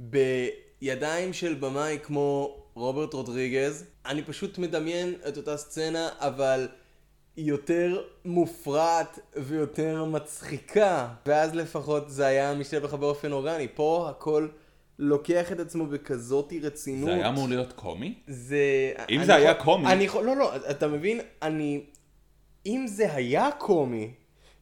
בידיים 0.00 1.32
של 1.32 1.54
במאי 1.54 1.98
כמו 2.02 2.56
רוברט 2.74 3.14
רודריגז. 3.14 3.84
אני 4.06 4.22
פשוט 4.22 4.58
מדמיין 4.58 5.14
את 5.28 5.36
אותה 5.36 5.56
סצנה, 5.56 6.08
אבל 6.18 6.68
יותר 7.36 8.02
מופרעת 8.24 9.18
ויותר 9.36 10.04
מצחיקה. 10.04 11.08
ואז 11.26 11.54
לפחות 11.54 12.10
זה 12.10 12.26
היה 12.26 12.54
משתלב 12.54 12.84
לך 12.84 12.94
באופן 12.94 13.32
אורגני. 13.32 13.68
פה 13.74 14.06
הכל 14.10 14.48
לוקח 14.98 15.52
את 15.52 15.60
עצמו 15.60 15.86
בכזאת 15.86 16.52
רצינות. 16.62 17.04
זה 17.08 17.14
היה 17.14 17.28
אמור 17.28 17.48
להיות 17.48 17.72
קומי? 17.72 18.14
זה... 18.28 18.92
אם 19.10 19.24
זה 19.24 19.34
היה 19.34 19.54
קומי- 19.54 19.86
אני 19.86 20.04
יכול... 20.04 20.24
לא, 20.24 20.36
לא, 20.36 20.56
אתה 20.70 20.88
מבין? 20.88 21.20
אני... 21.42 21.80
אם 22.66 22.86
זה 22.88 23.14
היה 23.14 23.50
קומי, 23.58 24.10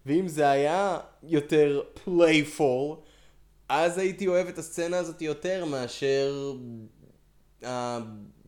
ואם 0.07 0.29
זה 0.29 0.51
היה 0.51 0.99
יותר 1.23 1.83
playful, 2.05 2.96
אז 3.68 3.98
הייתי 3.98 4.27
אוהב 4.27 4.48
את 4.48 4.59
הסצנה 4.59 4.96
הזאת 4.96 5.22
יותר 5.22 5.64
מאשר 5.64 6.53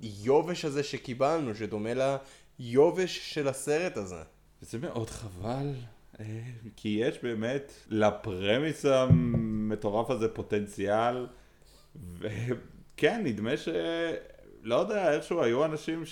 היובש 0.01 0.65
הזה 0.65 0.83
שקיבלנו, 0.83 1.55
שדומה 1.55 1.91
ליובש 2.59 3.35
של 3.35 3.49
הסרט 3.49 3.97
הזה. 3.97 4.23
זה 4.61 4.79
מאוד 4.79 5.11
חבל, 5.11 5.73
אה, 6.21 6.25
כי 6.77 6.89
יש 6.89 7.19
באמת 7.23 7.73
ל 7.89 8.01
premise 8.01 8.85
המטורף 8.85 10.11
הזה 10.11 10.29
פוטנציאל, 10.29 11.27
וכן, 12.19 13.21
נדמה 13.25 13.57
ש... 13.57 13.69
לא 14.63 14.75
יודע, 14.75 15.15
איכשהו 15.15 15.43
היו 15.43 15.65
אנשים 15.65 16.03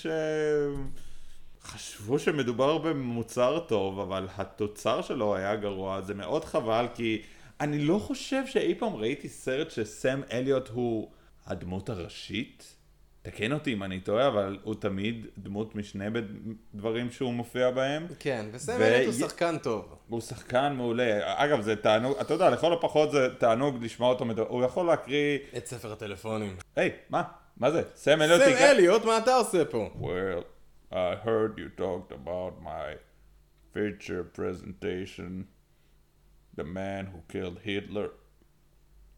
שחשבו 1.63 2.19
שמדובר 2.19 2.77
במוצר 2.77 3.59
טוב, 3.59 3.99
אבל 3.99 4.27
התוצר 4.37 5.01
שלו 5.01 5.35
היה 5.35 5.55
גרוע, 5.55 6.01
זה 6.01 6.13
מאוד 6.13 6.45
חבל, 6.45 6.85
כי 6.95 7.21
אני 7.61 7.79
לא 7.79 7.97
חושב 7.97 8.45
שאי 8.45 8.75
פעם 8.75 8.95
ראיתי 8.95 9.29
סרט 9.29 9.71
שסם 9.71 10.21
אליוט 10.31 10.69
הוא 10.69 11.11
הדמות 11.45 11.89
הראשית. 11.89 12.75
תקן 13.21 13.51
אותי 13.51 13.73
אם 13.73 13.83
אני 13.83 13.99
טועה, 13.99 14.27
אבל 14.27 14.57
הוא 14.63 14.75
תמיד 14.75 15.25
דמות 15.37 15.75
משנה 15.75 16.05
בדברים 16.09 17.11
שהוא 17.11 17.33
מופיע 17.33 17.71
בהם. 17.71 18.07
כן, 18.19 18.45
וסם 18.51 18.73
ו- 18.79 18.83
אליוט 18.83 19.13
הוא 19.13 19.27
שחקן 19.27 19.57
טוב. 19.57 19.95
הוא 20.09 20.21
שחקן 20.21 20.73
מעולה. 20.73 21.43
אגב, 21.43 21.61
זה 21.61 21.75
תענוג, 21.75 22.17
אתה 22.21 22.33
יודע, 22.33 22.49
לכל 22.49 22.73
הפחות 22.73 23.11
זה 23.11 23.27
תענוג 23.37 23.83
לשמוע 23.83 24.09
אותו 24.09 24.25
מדבר. 24.25 24.47
הוא 24.47 24.63
יכול 24.63 24.85
להקריא... 24.85 25.39
את 25.57 25.67
ספר 25.67 25.91
הטלפונים. 25.91 26.55
היי, 26.75 26.91
מה? 27.09 27.23
מה 27.57 27.71
זה? 27.71 27.81
סם 27.95 28.21
אליוט 28.21 28.41
סם 28.41 28.55
אליוט, 28.59 29.05
מה 29.05 29.17
אתה 29.17 29.35
עושה 29.35 29.65
פה? 29.65 29.89
Well, 30.01 30.43
I 30.91 31.25
heard 31.25 31.57
you 31.57 31.79
talked 31.81 32.11
about 32.11 32.63
my 32.63 32.95
feature 33.73 34.23
presentation, 34.39 35.45
the 36.55 36.63
man 36.63 37.07
who 37.07 37.21
killed 37.27 37.59
Hitler, 37.63 38.11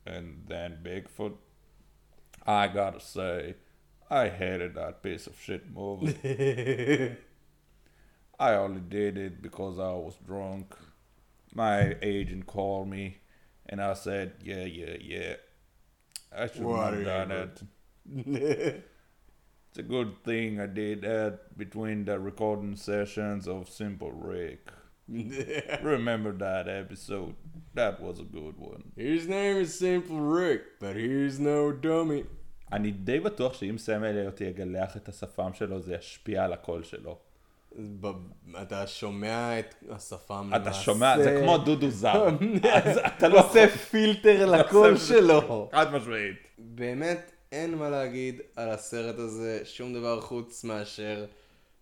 and 0.06 0.44
then 0.48 0.80
Bigfoot. 0.84 1.36
I 2.46 2.68
gotta 2.68 3.00
say, 3.00 3.56
I 4.10 4.30
hated 4.30 4.76
that 4.76 5.04
piece 5.04 5.28
of 5.28 5.40
shit 5.40 5.70
movie. 5.72 7.16
I 8.40 8.54
only 8.54 8.82
did 8.82 9.18
it 9.18 9.42
because 9.42 9.80
I 9.80 9.92
was 9.94 10.16
drunk. 10.26 10.76
My 11.54 11.96
agent 12.02 12.46
called 12.46 12.90
me, 12.90 13.18
and 13.66 13.82
I 13.82 13.94
said, 13.94 14.34
yeah, 14.44 14.64
yeah, 14.64 14.98
yeah. 15.02 15.36
I 16.36 16.48
shouldn't 16.48 17.06
have 17.06 17.06
done 17.06 17.32
it. 17.32 18.84
It's 19.70 19.80
a 19.80 19.84
good 19.84 20.24
thing 20.24 20.60
I 20.60 20.66
did 20.66 21.02
that 21.04 21.56
between 21.56 22.06
the 22.06 22.20
recording 22.20 22.76
sessions 22.76 23.48
of 23.48 23.70
Simple 23.70 24.12
Rick. 24.12 24.70
Remember 25.94 26.32
that 26.46 26.68
episode. 26.68 27.34
That 27.76 27.96
was 28.02 28.20
a 28.20 28.28
good 28.38 28.56
one. 28.58 28.84
His 28.98 29.28
name 29.28 29.56
is 29.64 29.70
Simple 29.86 30.20
Rick, 30.20 30.62
but 30.80 30.96
he's 30.96 31.40
no 31.40 31.72
dummy. 31.72 32.24
אני 32.72 32.92
די 32.92 33.20
בטוח 33.20 33.54
שאם 33.54 33.78
סם 33.78 34.04
אליוט 34.04 34.42
יגלח 34.42 34.98
את 34.98 35.10
השפם 35.10 35.54
שלו, 35.54 35.82
זה 35.82 35.94
ישפיע 35.96 36.44
על 36.44 36.54
הקול 36.54 36.84
שלו. 36.84 37.18
ב- 38.02 38.08
אתה 38.62 38.88
שומע 38.88 39.60
את 39.60 39.76
השפם 39.90 40.50
אתה 40.56 40.74
שומע, 40.74 41.24
זה 41.24 41.40
כמו 41.42 41.58
דודו 41.58 41.90
זר. 41.90 42.28
אז 42.74 42.98
אתה 42.98 43.28
לא 43.34 43.40
עושה 43.48 43.68
פילטר 43.68 44.46
לקול 44.52 44.98
שלו. 44.98 45.70
חד 45.72 45.94
משמעית. 45.94 46.36
באמת 46.58 47.32
אין 47.52 47.76
מה 47.76 47.90
להגיד 47.90 48.42
על 48.56 48.70
הסרט 48.70 49.20
הזה, 49.20 49.62
שום 49.64 49.94
דבר 49.94 50.22
חוץ 50.22 50.64
מאשר 50.64 51.26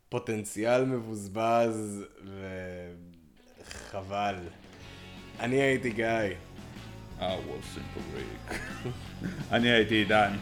פוטנציאל 0.09 0.85
מבוזבז 0.85 2.03
וחבל. 3.89 4.35
אני 5.39 5.55
הייתי 5.55 5.89
גיא. 5.89 6.05
I 7.19 7.23
was 7.23 7.65
simple 7.75 8.17
Rick. 8.17 8.55
אני 9.55 9.69
הייתי 9.71 9.95
עידן. 9.95 10.33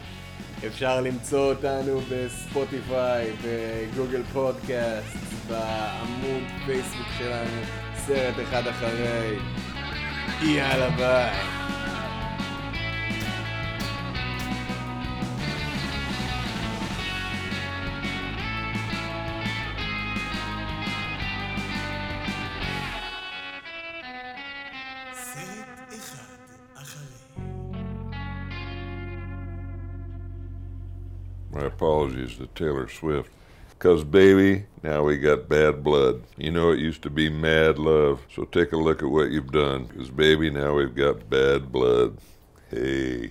אפשר 0.67 1.01
למצוא 1.01 1.53
אותנו 1.53 1.99
בספוטיפיי, 2.11 3.31
בגוגל 3.45 4.23
פודקאסט, 4.23 5.17
בעמוד 5.47 6.43
פייסבוק 6.65 7.07
שלנו, 7.17 7.61
סרט 7.95 8.35
אחד 8.43 8.67
אחרי. 8.67 9.37
יאללה 10.41 10.89
ביי. 10.89 11.62
Apologies 31.83 32.37
to 32.37 32.47
Taylor 32.55 32.87
Swift. 32.87 33.29
Because, 33.69 34.05
baby, 34.05 34.65
now 34.81 35.03
we 35.03 35.17
got 35.17 35.49
bad 35.49 35.83
blood. 35.83 36.23
You 36.37 36.51
know, 36.51 36.71
it 36.71 36.79
used 36.79 37.01
to 37.01 37.09
be 37.09 37.29
mad 37.29 37.77
love. 37.77 38.21
So 38.33 38.45
take 38.45 38.71
a 38.71 38.77
look 38.77 39.03
at 39.03 39.09
what 39.09 39.31
you've 39.31 39.51
done. 39.51 39.85
Because, 39.85 40.09
baby, 40.09 40.49
now 40.49 40.75
we've 40.75 40.95
got 40.95 41.29
bad 41.29 41.73
blood. 41.73 42.17
Hey. 42.71 43.21